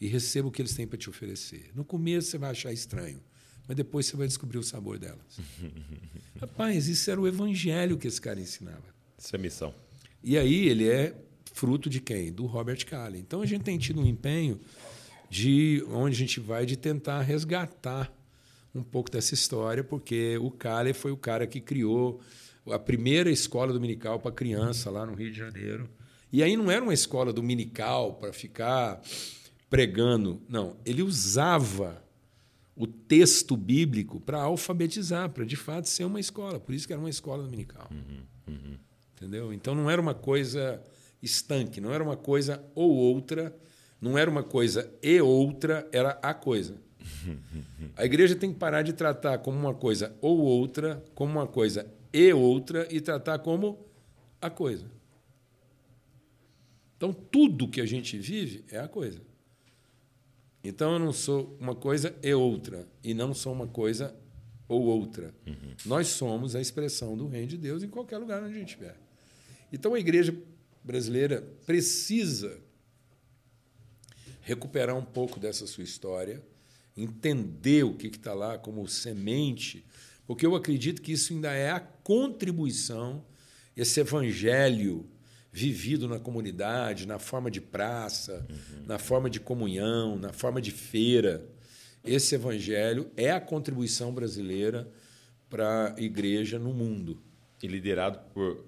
[0.00, 1.70] E receba o que eles têm para te oferecer.
[1.76, 3.22] No começo você vai achar estranho,
[3.66, 5.40] mas depois você vai descobrir o sabor delas.
[6.40, 8.84] Rapaz, isso era o evangelho que esse cara ensinava.
[9.18, 9.74] Isso é missão.
[10.22, 11.14] E aí ele é
[11.52, 12.32] fruto de quem?
[12.32, 13.20] Do Robert Calley.
[13.20, 14.60] Então a gente tem tido um empenho
[15.28, 18.12] de onde a gente vai de tentar resgatar
[18.74, 22.20] um pouco dessa história, porque o Calley foi o cara que criou
[22.70, 25.88] a primeira escola dominical para criança lá no Rio de Janeiro.
[26.32, 29.00] E aí não era uma escola dominical para ficar
[29.70, 32.02] pregando, não, ele usava
[32.76, 36.60] o texto bíblico para alfabetizar, para de fato ser uma escola.
[36.60, 37.88] Por isso que era uma escola dominical.
[39.16, 39.52] Entendeu?
[39.52, 40.82] Então não era uma coisa
[41.22, 43.56] estanque, não era uma coisa ou outra,
[44.00, 46.76] não era uma coisa e outra, era a coisa.
[47.96, 51.90] A igreja tem que parar de tratar como uma coisa ou outra, como uma coisa
[52.12, 53.86] e outra, e tratar como
[54.40, 54.84] a coisa.
[56.96, 59.20] Então, tudo que a gente vive é a coisa.
[60.68, 64.16] Então, eu não sou uma coisa e outra, e não sou uma coisa
[64.66, 65.32] ou outra.
[65.84, 68.96] Nós somos a expressão do reino de Deus em qualquer lugar onde a gente estiver.
[69.72, 70.36] Então, a igreja
[70.82, 72.58] brasileira precisa
[74.40, 76.42] recuperar um pouco dessa sua história,
[76.96, 79.84] entender o que está lá como semente,
[80.26, 83.24] porque eu acredito que isso ainda é a contribuição,
[83.76, 85.08] esse evangelho
[85.56, 88.46] vivido na comunidade, na forma de praça,
[88.86, 91.48] na forma de comunhão, na forma de feira.
[92.04, 94.86] Esse evangelho é a contribuição brasileira
[95.48, 97.22] para a igreja no mundo.
[97.62, 98.66] E liderado por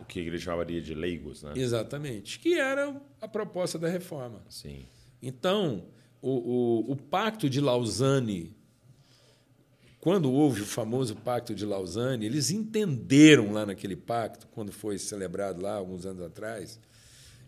[0.00, 1.52] o que a igreja chamaria de leigos, né?
[1.56, 2.38] Exatamente.
[2.38, 4.40] Que era a proposta da reforma.
[4.48, 4.86] Sim.
[5.20, 5.84] Então,
[6.22, 8.56] o, o, o Pacto de Lausanne,
[10.04, 15.62] quando houve o famoso Pacto de Lausanne, eles entenderam lá naquele pacto, quando foi celebrado
[15.62, 16.78] lá alguns anos atrás,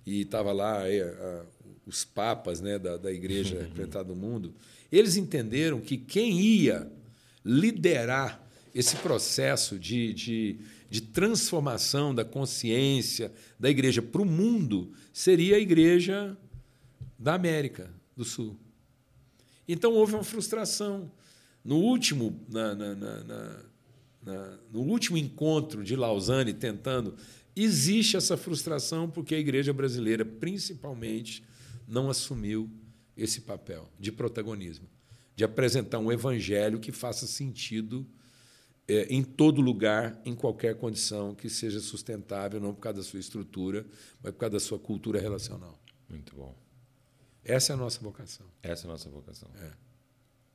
[0.06, 1.44] e estava lá é, a,
[1.84, 4.54] os papas né, da, da igreja representada no mundo,
[4.90, 6.90] eles entenderam que quem ia
[7.44, 8.42] liderar
[8.74, 10.58] esse processo de, de,
[10.88, 13.30] de transformação da consciência
[13.60, 16.34] da igreja para o mundo seria a igreja
[17.18, 18.56] da América do Sul.
[19.68, 21.12] Então houve uma frustração.
[21.66, 22.94] No último, na, na,
[24.22, 27.16] na, no último encontro de Lausanne, tentando,
[27.56, 31.42] existe essa frustração porque a igreja brasileira, principalmente,
[31.88, 32.70] não assumiu
[33.16, 34.88] esse papel de protagonismo,
[35.34, 38.06] de apresentar um evangelho que faça sentido
[38.86, 43.18] é, em todo lugar, em qualquer condição, que seja sustentável, não por causa da sua
[43.18, 43.84] estrutura,
[44.22, 45.76] mas por causa da sua cultura relacional.
[46.08, 46.54] Muito bom.
[47.44, 48.46] Essa é a nossa vocação.
[48.62, 49.50] Essa é a nossa vocação.
[49.56, 49.85] É.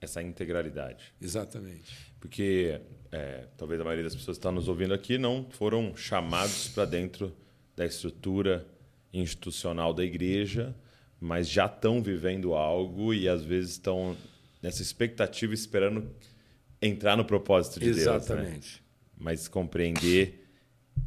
[0.02, 1.14] Essa integralidade.
[1.22, 2.12] Exatamente.
[2.20, 6.70] Porque é, talvez a maioria das pessoas que estão nos ouvindo aqui não foram chamados
[6.70, 7.32] para dentro
[7.76, 8.66] da estrutura
[9.14, 10.76] institucional da igreja,
[11.20, 14.18] mas já estão vivendo algo e às vezes estão
[14.62, 16.10] nessa expectativa esperando
[16.82, 18.06] entrar no propósito de Exatamente.
[18.06, 18.24] Deus.
[18.24, 18.76] Exatamente.
[18.76, 18.82] Né?
[19.18, 20.48] Mas compreender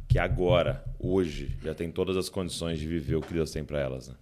[0.07, 3.79] que agora, hoje, já tem todas as condições de viver o que Deus tem para
[3.79, 4.07] elas.
[4.07, 4.15] Né?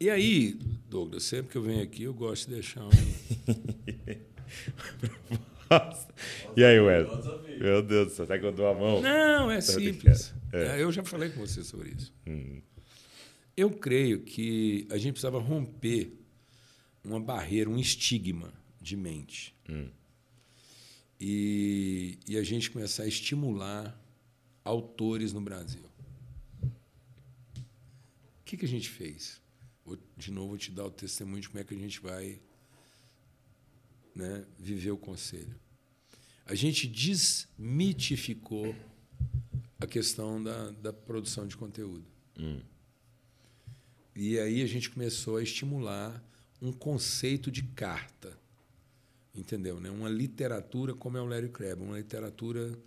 [0.00, 0.04] É.
[0.04, 0.58] E aí,
[0.88, 2.90] Douglas, sempre que eu venho aqui, eu gosto de deixar um.
[6.56, 7.58] e aí, Wesley?
[7.58, 9.02] Meu Deus do céu, será que eu dou a mão?
[9.02, 10.32] Não, é simples.
[10.52, 10.82] É.
[10.82, 12.12] Eu já falei com você sobre isso.
[12.26, 12.62] Hum.
[13.56, 16.12] Eu creio que a gente precisava romper
[17.04, 19.54] uma barreira, um estigma de mente.
[19.68, 19.88] Hum
[21.20, 23.98] e, e a gente começar a estimular
[24.64, 25.84] autores no Brasil.
[26.62, 26.70] O
[28.44, 29.40] que, que a gente fez?
[29.88, 32.40] Vou, de novo, vou te dar o testemunho de como é que a gente vai
[34.14, 35.54] né, viver o conselho.
[36.46, 38.74] A gente desmitificou
[39.80, 42.04] a questão da, da produção de conteúdo.
[42.38, 42.60] Hum.
[44.14, 46.24] E aí a gente começou a estimular
[46.60, 48.38] um conceito de carta
[49.40, 49.80] entendeu?
[49.80, 49.90] Né?
[49.90, 52.78] Uma literatura como é o Larry Crabb, uma literatura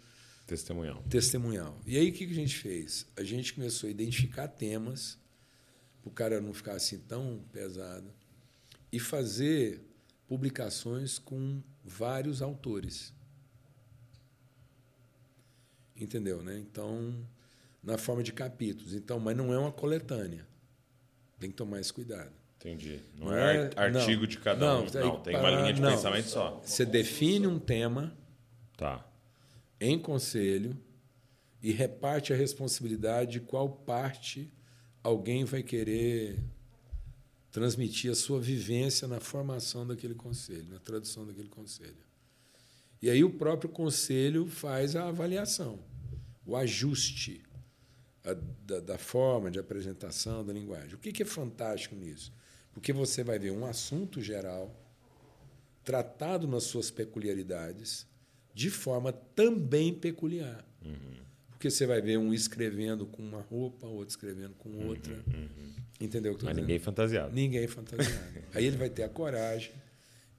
[0.45, 1.03] testemunhal.
[1.10, 1.80] Testemunhal.
[1.86, 3.07] E aí o que a gente fez?
[3.15, 5.18] A gente começou a identificar temas
[6.02, 8.11] para o cara não ficar assim tão pesado
[8.91, 9.82] e fazer
[10.28, 13.14] publicações com vários autores.
[15.95, 16.57] Entendeu, né?
[16.57, 17.15] Então,
[17.84, 18.94] na forma de capítulos.
[18.94, 20.48] Então, mas não é uma coletânea.
[21.40, 22.32] Tem que tomar esse cuidado.
[22.57, 23.02] Entendi.
[23.18, 24.91] Não, não é, é artigo não, de cada não, um.
[24.91, 26.61] Não, tem uma linha de pensamento só.
[26.64, 28.15] Você define um tema
[28.78, 29.06] tá.
[29.80, 30.78] em conselho
[31.61, 34.52] e reparte a responsabilidade de qual parte
[35.03, 36.40] alguém vai querer
[37.52, 41.98] transmitir a sua vivência na formação daquele conselho, na tradução daquele conselho.
[43.02, 45.80] E aí o próprio conselho faz a avaliação,
[46.45, 47.44] o ajuste
[48.23, 48.34] a,
[48.65, 50.95] da, da, forma de apresentação, da linguagem.
[50.95, 52.32] O que, que é fantástico nisso?
[52.72, 54.73] Porque você vai ver um assunto geral
[55.84, 58.06] tratado nas suas peculiaridades
[58.53, 60.64] de forma também peculiar.
[60.86, 61.31] Uhum.
[61.62, 65.14] Porque você vai ver um escrevendo com uma roupa, outro escrevendo com uhum, outra.
[65.14, 65.74] Uhum, uhum.
[66.00, 66.36] Entendeu?
[66.42, 67.36] Mas ninguém fantasiado.
[67.36, 68.26] Ninguém fantasiado.
[68.56, 69.72] Aí ele vai ter a coragem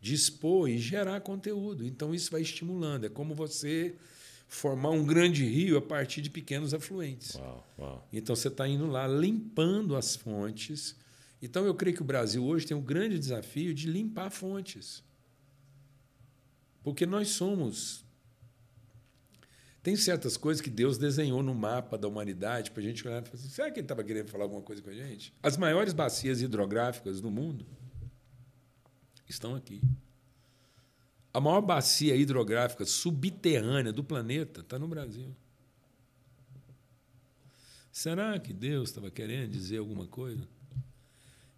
[0.00, 1.86] de expor e gerar conteúdo.
[1.86, 3.04] Então isso vai estimulando.
[3.04, 3.94] É como você
[4.48, 7.36] formar um grande rio a partir de pequenos afluentes.
[7.36, 8.08] Uau, uau.
[8.12, 10.96] Então você está indo lá limpando as fontes
[11.42, 15.02] então, eu creio que o Brasil hoje tem um grande desafio de limpar fontes.
[16.84, 18.04] Porque nós somos.
[19.82, 23.26] Tem certas coisas que Deus desenhou no mapa da humanidade para a gente olhar e
[23.26, 25.34] falar assim: será que ele estava querendo falar alguma coisa com a gente?
[25.42, 27.66] As maiores bacias hidrográficas do mundo
[29.28, 29.82] estão aqui.
[31.34, 35.34] A maior bacia hidrográfica subterrânea do planeta está no Brasil.
[37.90, 40.46] Será que Deus estava querendo dizer alguma coisa?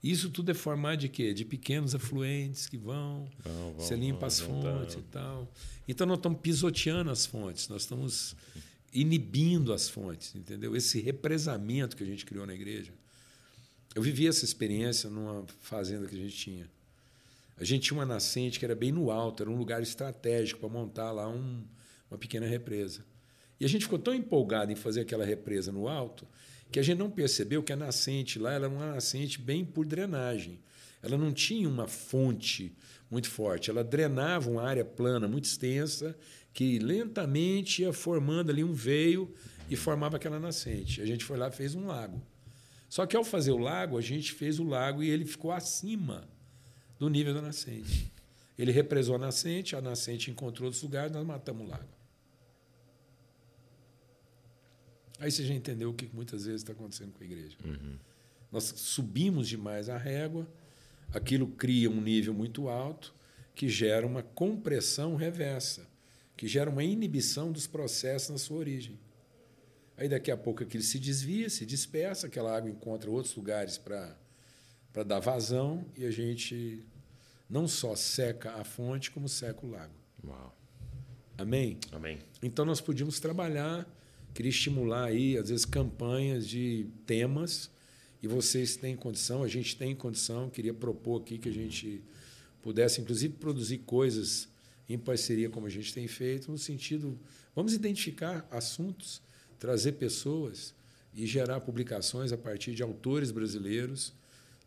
[0.04, 1.32] Isso tudo é formado de quê?
[1.32, 5.50] De pequenos afluentes que vão, vão, vão você limpa vão, as fontes e tal.
[5.88, 8.36] Então nós estamos pisoteando as fontes, nós estamos
[8.92, 10.76] inibindo as fontes, entendeu?
[10.76, 12.92] Esse represamento que a gente criou na igreja.
[13.94, 16.70] Eu vivi essa experiência numa fazenda que a gente tinha.
[17.56, 20.68] A gente tinha uma nascente que era bem no alto, era um lugar estratégico para
[20.68, 21.64] montar lá um,
[22.10, 23.02] uma pequena represa.
[23.58, 26.28] E a gente ficou tão empolgado em fazer aquela represa no alto
[26.74, 30.58] que a gente não percebeu que a nascente lá era uma nascente bem por drenagem.
[31.00, 32.76] Ela não tinha uma fonte
[33.08, 36.18] muito forte, ela drenava uma área plana muito extensa
[36.52, 39.32] que lentamente ia formando ali um veio
[39.70, 41.00] e formava aquela nascente.
[41.00, 42.20] A gente foi lá e fez um lago.
[42.88, 46.28] Só que ao fazer o lago, a gente fez o lago e ele ficou acima
[46.98, 48.10] do nível da nascente.
[48.58, 51.93] Ele represou a nascente, a nascente encontrou outros lugares, nós matamos o lago.
[55.24, 57.56] Aí você já entendeu o que muitas vezes está acontecendo com a igreja.
[57.64, 57.96] Uhum.
[58.52, 60.46] Nós subimos demais a régua,
[61.14, 63.14] aquilo cria um nível muito alto,
[63.54, 65.88] que gera uma compressão reversa,
[66.36, 68.98] que gera uma inibição dos processos na sua origem.
[69.96, 74.14] Aí daqui a pouco aquilo se desvia, se dispersa, aquela água encontra outros lugares para
[75.06, 76.84] dar vazão e a gente
[77.48, 79.94] não só seca a fonte, como seca o lago.
[80.22, 80.54] Uau.
[81.38, 81.78] Amém?
[81.92, 82.18] Amém.
[82.42, 83.88] Então nós podíamos trabalhar,
[84.34, 87.70] queria estimular aí, às vezes, campanhas de temas,
[88.20, 92.02] e vocês têm condição, a gente tem condição, queria propor aqui que a gente
[92.60, 94.48] pudesse, inclusive, produzir coisas
[94.88, 97.18] em parceria, como a gente tem feito, no sentido,
[97.54, 99.22] vamos identificar assuntos,
[99.58, 100.74] trazer pessoas
[101.14, 104.12] e gerar publicações a partir de autores brasileiros.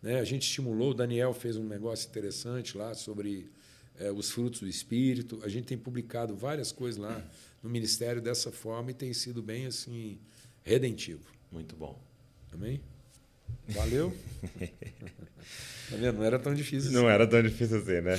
[0.01, 0.19] Né?
[0.19, 3.49] A gente estimulou, o Daniel fez um negócio interessante lá sobre
[3.99, 5.39] é, os frutos do espírito.
[5.43, 7.23] A gente tem publicado várias coisas lá
[7.61, 10.19] no ministério dessa forma e tem sido bem assim
[10.63, 11.25] redentivo.
[11.51, 11.99] Muito bom.
[12.51, 12.81] Amém?
[13.69, 14.15] Valeu.
[15.89, 16.17] tá vendo?
[16.17, 17.13] Não era tão difícil Não assim.
[17.13, 18.17] era tão difícil assim, né?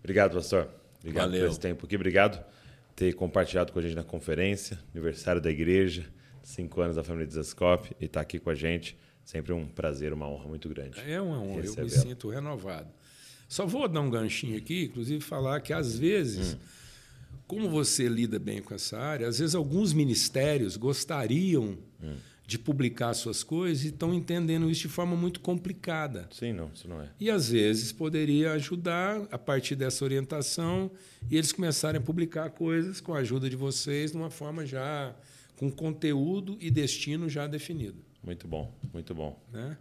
[0.00, 0.68] Obrigado, pastor.
[1.00, 1.40] Obrigado Valeu.
[1.46, 1.96] por esse tempo aqui.
[1.96, 6.06] Obrigado por ter compartilhado com a gente na conferência, aniversário da igreja,
[6.42, 8.96] cinco anos da família Desascope, e estar tá aqui com a gente.
[9.24, 10.98] Sempre um prazer, uma honra muito grande.
[11.00, 12.88] É uma honra, eu me sinto renovado.
[13.48, 16.58] Só vou dar um ganchinho aqui, inclusive falar que às vezes, hum.
[17.52, 22.16] Como você lida bem com essa área, às vezes alguns ministérios gostariam hum.
[22.46, 26.26] de publicar suas coisas e estão entendendo isso de forma muito complicada.
[26.32, 27.10] Sim, não, isso não é.
[27.20, 30.90] E às vezes poderia ajudar a partir dessa orientação
[31.30, 35.14] e eles começarem a publicar coisas com a ajuda de vocês de uma forma já
[35.54, 38.02] com conteúdo e destino já definido.
[38.24, 39.38] Muito bom, muito bom.
[39.52, 39.76] Né?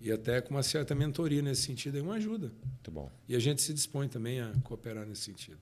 [0.00, 2.50] E até com uma certa mentoria nesse sentido, é uma ajuda.
[2.64, 3.12] Muito bom.
[3.28, 5.58] E a gente se dispõe também a cooperar nesse sentido.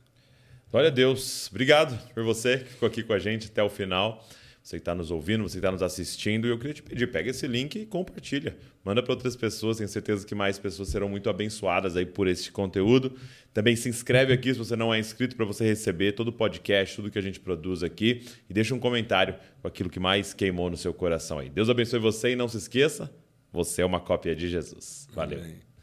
[0.74, 1.46] Glória a Deus.
[1.52, 4.26] Obrigado por você que ficou aqui com a gente até o final.
[4.60, 6.48] Você que está nos ouvindo, você que está nos assistindo.
[6.48, 8.56] E eu queria te pedir, pega esse link e compartilha.
[8.84, 9.76] Manda para outras pessoas.
[9.76, 13.14] Tenho certeza que mais pessoas serão muito abençoadas aí por esse conteúdo.
[13.52, 16.96] Também se inscreve aqui se você não é inscrito para você receber todo o podcast,
[16.96, 18.26] tudo que a gente produz aqui.
[18.50, 21.48] E deixa um comentário com aquilo que mais queimou no seu coração aí.
[21.48, 23.14] Deus abençoe você e não se esqueça,
[23.52, 25.06] você é uma cópia de Jesus.
[25.14, 25.38] Valeu.
[25.38, 25.73] Amém.